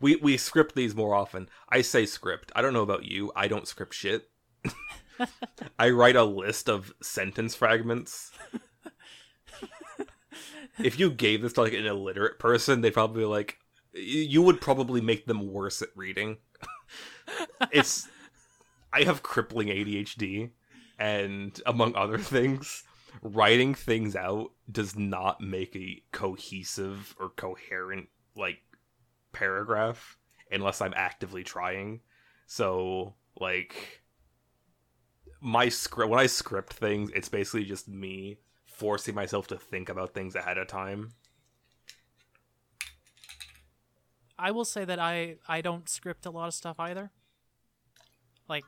[0.00, 1.48] We we script these more often.
[1.68, 2.52] I say script.
[2.54, 3.32] I don't know about you.
[3.34, 4.30] I don't script shit.
[5.78, 8.32] I write a list of sentence fragments.
[10.84, 13.58] if you gave this to like an illiterate person, they'd probably like
[13.92, 16.38] you would probably make them worse at reading.
[17.72, 18.08] it's
[18.92, 20.50] I have crippling ADHD
[20.98, 22.84] and among other things,
[23.22, 28.58] writing things out does not make a cohesive or coherent like
[29.32, 30.18] paragraph
[30.50, 32.00] unless I'm actively trying.
[32.46, 34.02] So like
[35.40, 38.38] my script when I script things, it's basically just me
[38.80, 41.10] forcing myself to think about things ahead of time.
[44.38, 47.10] I will say that I I don't script a lot of stuff either.
[48.48, 48.64] Like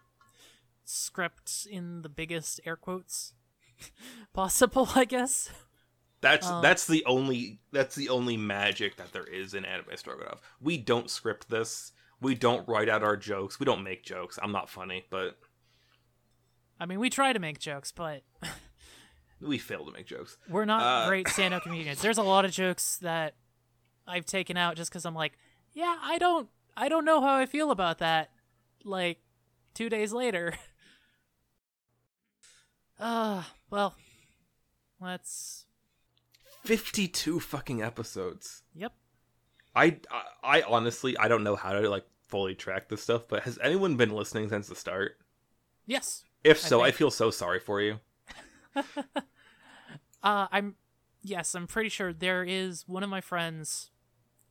[0.85, 3.33] scripts in the biggest air quotes
[4.35, 5.49] possible, I guess.
[6.21, 10.43] That's Um, that's the only that's the only magic that there is in anime stroganoff.
[10.61, 11.93] We don't script this.
[12.21, 13.59] We don't write out our jokes.
[13.59, 14.39] We don't make jokes.
[14.43, 15.39] I'm not funny, but
[16.79, 18.25] I mean, we try to make jokes, but
[19.43, 20.37] we fail to make jokes.
[20.49, 22.01] we're not Uh, great stand-up comedians.
[22.01, 23.35] There's a lot of jokes that
[24.07, 25.33] I've taken out just because I'm like,
[25.73, 28.31] yeah, I don't, I don't know how I feel about that.
[28.85, 29.19] Like
[29.75, 30.55] two days later.
[32.99, 33.97] Uh, well,
[35.01, 35.67] let's.
[36.65, 38.63] 52 fucking episodes.
[38.75, 38.93] Yep.
[39.75, 43.43] I, I I honestly I don't know how to like fully track this stuff, but
[43.43, 45.17] has anyone been listening since the start?
[45.87, 46.23] Yes.
[46.45, 47.99] If so, I, think- feel so sorry for you.
[50.25, 50.77] Uh, I'm
[51.25, 53.91] yes, I'm pretty sure there is one of my friends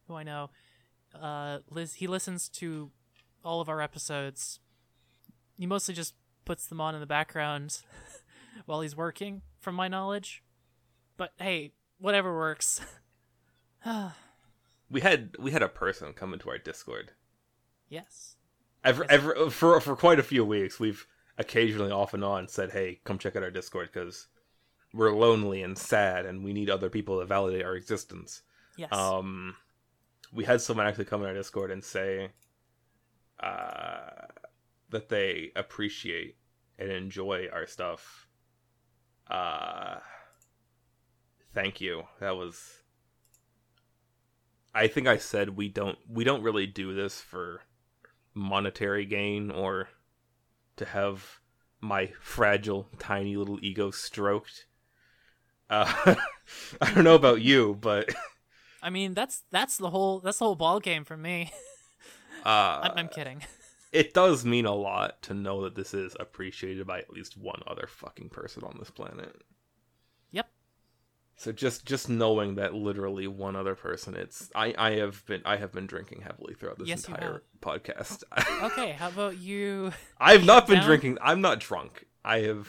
[0.06, 0.50] who I know.
[1.18, 2.92] Uh, lis- he listens to
[3.42, 4.60] all of our episodes.
[5.58, 6.14] He mostly just
[6.44, 7.78] puts them on in the background
[8.66, 10.44] while he's working, from my knowledge.
[11.16, 12.82] But hey, whatever works.
[14.90, 17.14] We had we had a person come into our Discord.
[17.88, 18.36] yes.
[18.84, 21.08] Ever, ever for for quite a few weeks, we've
[21.42, 24.28] occasionally off and on said, "Hey, come check out our Discord because
[24.94, 28.44] we're lonely and sad, and we need other people to validate our existence."
[28.78, 28.94] Yes.
[28.94, 29.56] Um,
[30.32, 32.30] we had someone actually come in our Discord and say
[33.40, 34.28] uh,
[34.90, 36.38] that they appreciate
[36.80, 38.28] and enjoy our stuff.
[39.30, 39.98] Uh,
[41.54, 42.04] thank you.
[42.20, 42.84] That was.
[44.74, 47.62] I think I said we don't we don't really do this for
[48.34, 49.90] monetary gain or
[50.82, 51.40] to have
[51.80, 54.66] my fragile tiny little ego stroked.
[55.70, 56.16] Uh,
[56.82, 58.10] I don't know about you, but
[58.82, 61.52] I mean, that's that's the whole that's the whole ball game for me.
[62.46, 63.44] uh, I'm, I'm kidding.
[63.92, 67.62] it does mean a lot to know that this is appreciated by at least one
[67.68, 69.42] other fucking person on this planet.
[71.42, 75.58] So just just knowing that literally one other person, it's I I have been I
[75.58, 78.24] have been drinking heavily throughout this Yes, entire podcast.
[78.66, 79.92] Okay, how about you?
[80.20, 80.86] I've not been down?
[80.86, 81.18] drinking.
[81.20, 82.06] I'm not drunk.
[82.24, 82.68] I have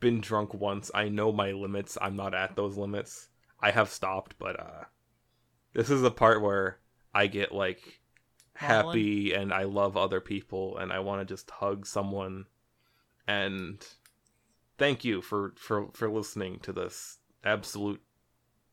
[0.00, 0.90] been drunk once.
[0.92, 1.96] I know my limits.
[1.98, 3.28] I'm not at those limits.
[3.58, 4.84] I have stopped, but uh
[5.72, 6.78] this is the part where
[7.14, 8.00] I get like
[8.52, 12.44] happy and I love other people and I want to just hug someone
[13.26, 13.82] and
[14.76, 17.16] thank you for for for listening to this
[17.46, 18.00] absolute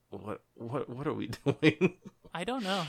[0.09, 1.95] what what what are we doing?
[2.33, 2.85] I don't know.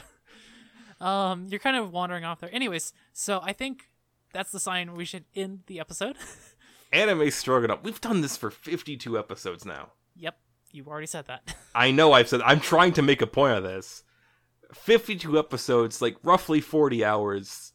[1.00, 2.54] Um, you're kind of wandering off there.
[2.54, 3.90] Anyways, so I think
[4.32, 6.16] that's the sign we should end the episode.
[6.92, 7.82] Anime stroganoff.
[7.82, 9.92] We've done this for 52 episodes now.
[10.14, 10.38] yep,
[10.70, 11.54] you already said that.
[11.74, 14.04] I know I've said I'm trying to make a point of this.
[14.72, 17.72] 52 episodes, like roughly 40 hours.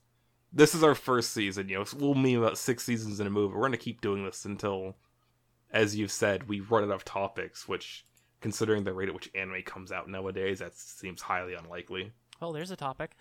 [0.51, 1.85] This is our first season, you know.
[1.97, 3.53] We'll mean about six seasons in a movie.
[3.55, 4.95] We're gonna keep doing this until,
[5.71, 7.67] as you've said, we run out of topics.
[7.67, 8.05] Which,
[8.41, 12.11] considering the rate at which anime comes out nowadays, that seems highly unlikely.
[12.41, 13.11] well, there's a topic.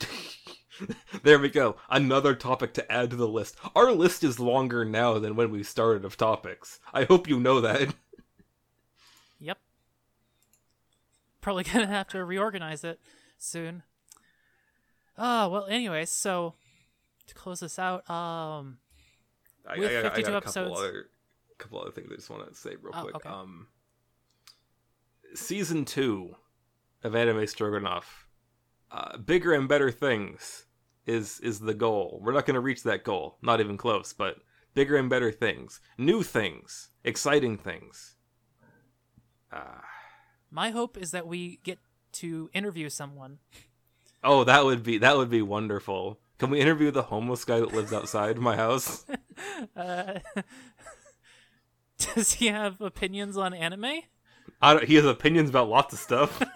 [1.22, 1.76] there we go.
[1.88, 3.56] Another topic to add to the list.
[3.76, 6.80] Our list is longer now than when we started of topics.
[6.92, 7.94] I hope you know that.
[9.40, 9.58] Yep.
[11.42, 12.98] Probably gonna have to reorganize it
[13.36, 13.82] soon.
[15.18, 15.66] Ah, well.
[15.66, 16.54] Anyways, so
[17.26, 18.78] to close this out, um,
[19.68, 21.06] I, With I, got- I 52 got a episodes- other,
[21.58, 23.16] couple other things I just want to say real Oh, quick.
[23.16, 23.28] okay.
[23.28, 23.68] Um,
[25.34, 26.34] season two
[27.02, 28.26] of Anime Stroganoff,
[28.90, 30.66] uh, bigger and better things
[31.06, 32.20] is is the goal.
[32.22, 34.12] We're not going to reach that goal, not even close.
[34.12, 34.36] But
[34.74, 38.14] bigger and better things, new things, exciting things.
[39.52, 39.80] Uh,
[40.50, 41.78] my hope is that we get
[42.12, 43.38] to interview someone.
[44.22, 46.20] oh, that would be that would be wonderful.
[46.38, 49.04] Can we interview the homeless guy that lives outside my house?
[49.76, 50.20] Uh,
[52.14, 54.02] does he have opinions on anime?
[54.60, 56.42] I don't, he has opinions about lots of stuff.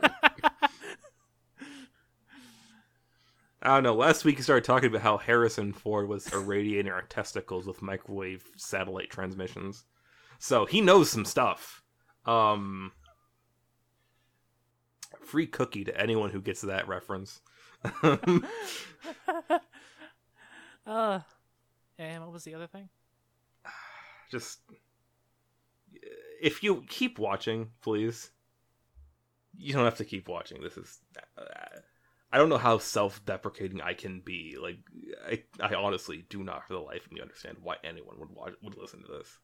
[3.61, 3.95] I don't know.
[3.95, 8.45] Last week he started talking about how Harrison Ford was irradiating our testicles with microwave
[8.57, 9.85] satellite transmissions.
[10.39, 11.83] So he knows some stuff.
[12.25, 12.93] Um,
[15.21, 17.41] free cookie to anyone who gets that reference.
[20.89, 21.21] Uh,
[21.99, 22.89] and what was the other thing?
[24.31, 24.61] Just
[26.41, 28.31] if you keep watching, please.
[29.57, 30.63] You don't have to keep watching.
[30.63, 30.99] This is
[31.37, 31.81] uh,
[32.31, 34.57] I don't know how self-deprecating I can be.
[34.61, 34.79] Like
[35.27, 38.55] I I honestly do not for the life of me understand why anyone would watch
[38.63, 39.39] would listen to this.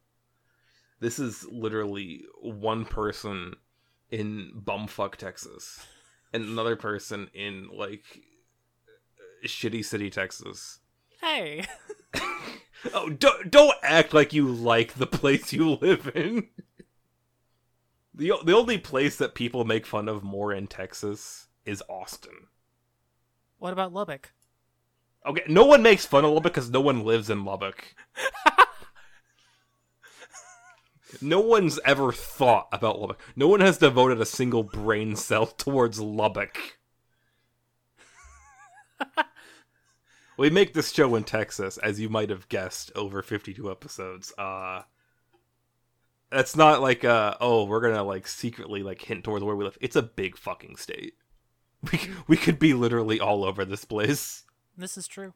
[1.01, 3.55] This is literally one person
[4.11, 5.85] in bumfuck Texas
[6.33, 8.05] and another person in like
[9.45, 10.79] shitty city Texas.
[11.21, 11.65] Hey,
[12.93, 16.49] Oh, don't don't act like you like the place you live in.
[18.15, 22.49] The The only place that people make fun of more in Texas is Austin.
[23.59, 24.33] what about Lubbock?
[25.27, 27.95] Okay, no one makes fun of Lubbock because no one lives in Lubbock.
[31.23, 33.21] no one's ever thought about Lubbock.
[33.35, 36.59] No one has devoted a single brain cell towards Lubbock.
[40.37, 44.31] we make this show in Texas, as you might have guessed, over 52 episodes.
[44.37, 44.83] Uh
[46.35, 49.79] that's not like uh oh, we're gonna like secretly like hint towards where we live.
[49.81, 51.15] It's a big fucking state.
[51.93, 54.45] We we could be literally all over this place.
[54.77, 55.35] This is true.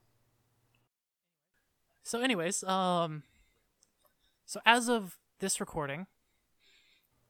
[2.03, 3.23] So, anyways, um,
[4.47, 6.07] So as of this recording,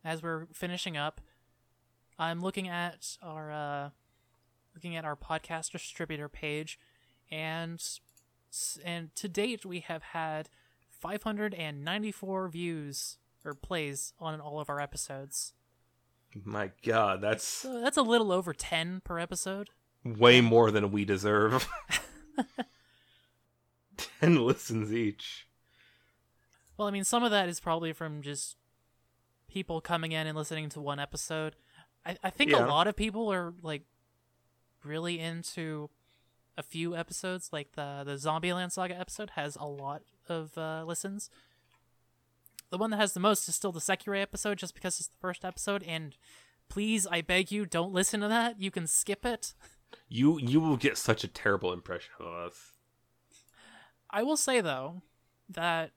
[0.05, 1.21] as we're finishing up,
[2.17, 3.91] I'm looking at our uh,
[4.73, 6.79] looking at our podcast distributor page,
[7.29, 7.83] and
[8.85, 10.49] and to date we have had
[10.91, 15.55] 594 views or plays on all of our episodes.
[16.45, 19.71] My God, that's So that's a little over 10 per episode.
[20.05, 21.67] way more than we deserve.
[23.97, 25.49] Ten listens each.
[26.77, 28.57] Well, I mean, some of that is probably from just
[29.49, 31.57] people coming in and listening to one episode.
[32.07, 32.65] I, I think Yeah.
[32.65, 33.83] a lot of people are like
[34.85, 35.91] really into
[36.57, 37.51] a few episodes.
[37.53, 41.31] Like the the Zombieland Saga episode has a lot of uh, listens.
[42.71, 45.17] The one that has the most is still the Sekirei episode, just because it's the
[45.21, 45.83] first episode.
[45.85, 46.17] And
[46.69, 48.61] please, I beg you, don't listen to that.
[48.61, 49.55] You can skip it.
[50.09, 52.73] You you will get such a terrible impression of us.
[54.11, 55.03] I will say though
[55.49, 55.93] that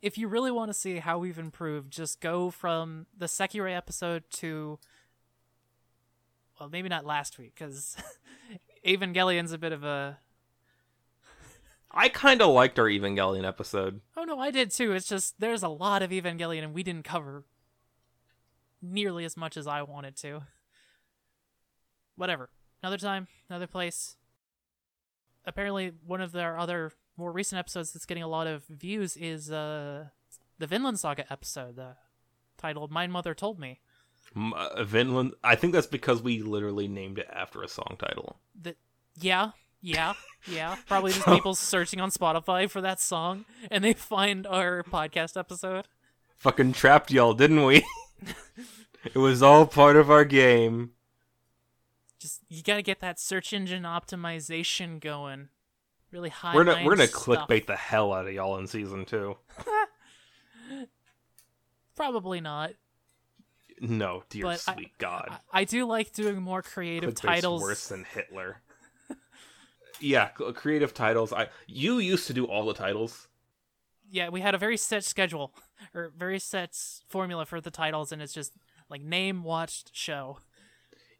[0.00, 4.24] if you really want to see how we've improved, just go from the Sekirei episode
[4.30, 4.78] to
[6.58, 7.96] well, maybe not last week because
[8.86, 10.18] Evangelion's a bit of a
[11.94, 14.00] I kind of liked our Evangelion episode.
[14.16, 14.92] oh no, I did too.
[14.92, 17.44] It's just there's a lot of Evangelion and we didn't cover
[18.80, 20.42] nearly as much as I wanted to.
[22.16, 22.50] Whatever,
[22.82, 24.16] another time, another place.
[25.44, 29.50] Apparently, one of their other more recent episodes that's getting a lot of views is
[29.50, 30.06] uh
[30.58, 31.92] the Vinland Saga episode, uh,
[32.56, 33.80] titled "My Mother Told Me."
[34.36, 35.32] M- uh, Vinland.
[35.42, 38.38] I think that's because we literally named it after a song title.
[38.62, 38.76] That
[39.20, 39.50] yeah,
[39.82, 40.14] yeah,
[40.46, 40.76] yeah.
[40.86, 45.36] Probably just So- people searching on Spotify for that song and they find our podcast
[45.38, 45.86] episode.
[46.38, 47.84] Fucking trapped y'all, didn't we?
[49.04, 50.92] it was all part of our game.
[52.18, 55.48] Just you gotta get that search engine optimization going.
[56.12, 56.54] Really high.
[56.54, 57.48] we're gonna we're gonna stuff.
[57.48, 59.36] clickbait the hell out of y'all in season two.
[61.96, 62.72] Probably not.
[63.80, 65.28] No, dear But I- sweet God.
[65.52, 67.62] I, I do like doing more creative Clickbait's titles.
[67.62, 68.58] worse than Hitler.
[70.02, 71.32] Yeah, creative titles.
[71.32, 73.28] I you used to do all the titles.
[74.10, 75.54] Yeah, we had a very set schedule
[75.94, 76.76] or very set
[77.08, 78.52] formula for the titles, and it's just
[78.90, 80.38] like name, watched, show.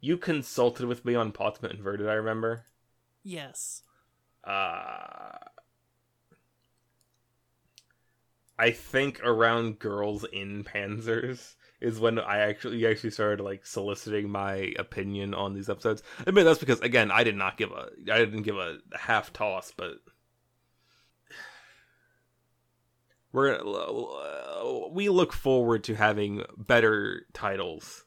[0.00, 2.08] You consulted with me on Patema Inverted.
[2.08, 2.64] I remember.
[3.22, 3.82] Yes.
[4.44, 5.38] Uh,
[8.58, 14.30] I think around Girls und Panzers is when I actually you actually started like soliciting
[14.30, 16.02] my opinion on these episodes.
[16.26, 19.32] I mean that's because again I did not give a I didn't give a half
[19.32, 19.96] toss, but
[23.32, 28.04] we're gonna- we look forward to having better titles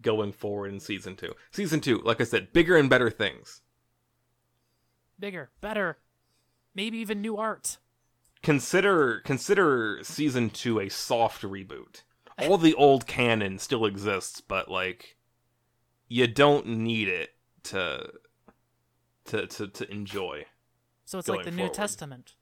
[0.00, 1.34] going forward in season two.
[1.50, 3.60] Season two, like I said, bigger and better things.
[5.18, 5.98] Bigger, better,
[6.74, 7.78] maybe even new art.
[8.42, 12.02] consider consider season two a soft reboot.
[12.38, 15.16] All the old canon still exists, but like
[16.08, 18.10] you don't need it to
[19.26, 20.46] to to, to enjoy.
[21.04, 21.68] So it's like the New.
[21.68, 22.34] Testament.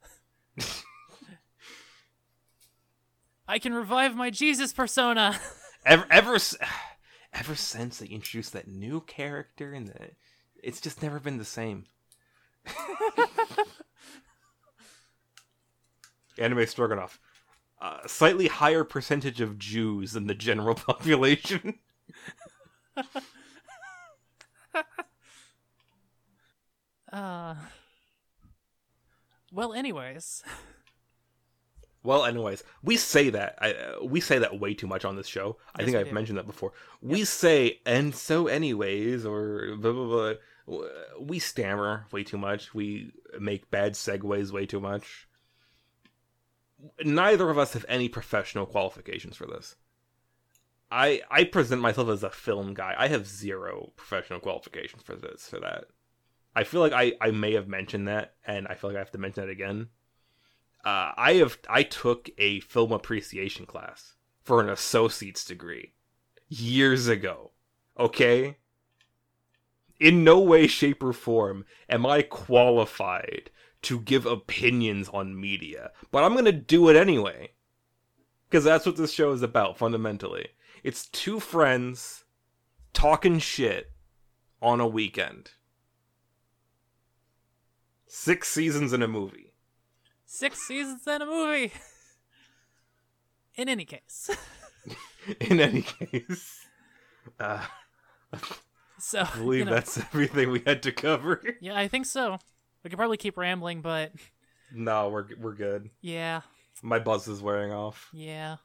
[3.49, 5.39] I can revive my Jesus persona.
[5.85, 6.37] Ever ever
[7.33, 10.11] ever since they introduced that new character and the
[10.63, 11.87] it's just never been the same.
[16.39, 17.19] Anime Stroganoff.
[17.81, 21.79] Uh, slightly higher percentage of Jews than the general population.
[27.13, 27.55] Uh.
[29.53, 30.43] Well, anyways,
[32.03, 35.27] Well, anyways, we say that I, uh, we say that way too much on this
[35.27, 35.59] show.
[35.75, 36.15] I think I've do.
[36.15, 36.73] mentioned that before.
[37.03, 40.35] We say and so, anyways, or blah blah
[40.67, 40.85] blah.
[41.21, 42.73] We stammer way too much.
[42.75, 45.27] We make bad segues way too much.
[47.05, 49.77] Neither of us have any professional qualifications for this.
[50.91, 52.95] I I present myself as a film guy.
[52.99, 55.85] I have zero professional qualifications for this for that.
[56.55, 59.13] I feel like I I may have mentioned that, and I feel like I have
[59.13, 59.89] to mention it again
[60.85, 65.93] uh, I have I took a film appreciation class for an associate's degree
[66.49, 67.53] years ago.
[67.99, 68.57] Okay?
[69.99, 73.51] In no way, shape, or form am I qualified
[73.83, 77.51] to give opinions on media, but I'm gonna do it anyway.
[78.49, 80.49] Because that's what this show is about, fundamentally.
[80.83, 82.25] It's two friends
[82.93, 83.93] talking shit
[84.61, 85.53] on a weekend.
[88.07, 89.53] Six seasons in a movie.
[90.27, 91.73] six seasons in a movie.
[93.55, 94.31] In any case,
[95.41, 96.67] in any case
[97.39, 97.63] uh,
[98.99, 102.39] so i believe you know, that's everything we had to cover yeah, I think so.
[102.83, 104.13] We could probably keep rambling, but
[104.73, 106.43] no we're we're good yeah.
[106.83, 108.09] My buzz is wearing off.
[108.13, 108.57] Yeah.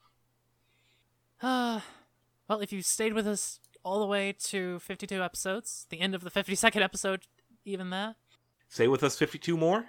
[1.41, 1.81] Uh,
[2.47, 6.23] well, if you stayed with us all the way to 52 episodes, the end of
[6.23, 7.23] the 52nd episode,
[7.65, 8.15] even that,
[8.69, 9.85] Stay with us 52 more?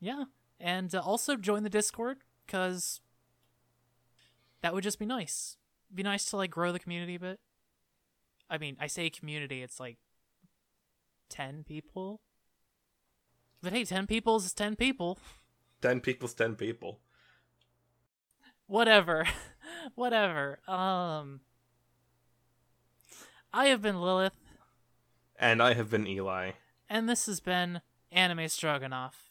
[0.00, 0.24] yeah.
[0.60, 3.00] And uh, also join the Discord, because
[4.62, 5.56] that would just be nice.
[5.92, 7.40] Be nice to, like, grow the community a bit.
[8.48, 9.98] I mean, I say community, it's like
[11.28, 12.20] 10 people.
[13.64, 15.18] But hey, 10 people is 10 people.
[15.80, 17.00] 10 people's 10 people.
[18.66, 19.26] whatever
[19.94, 21.40] whatever um
[23.52, 24.32] i have been lilith
[25.38, 26.52] And I have been Eli.
[26.88, 29.23] and this has been anime stroganoff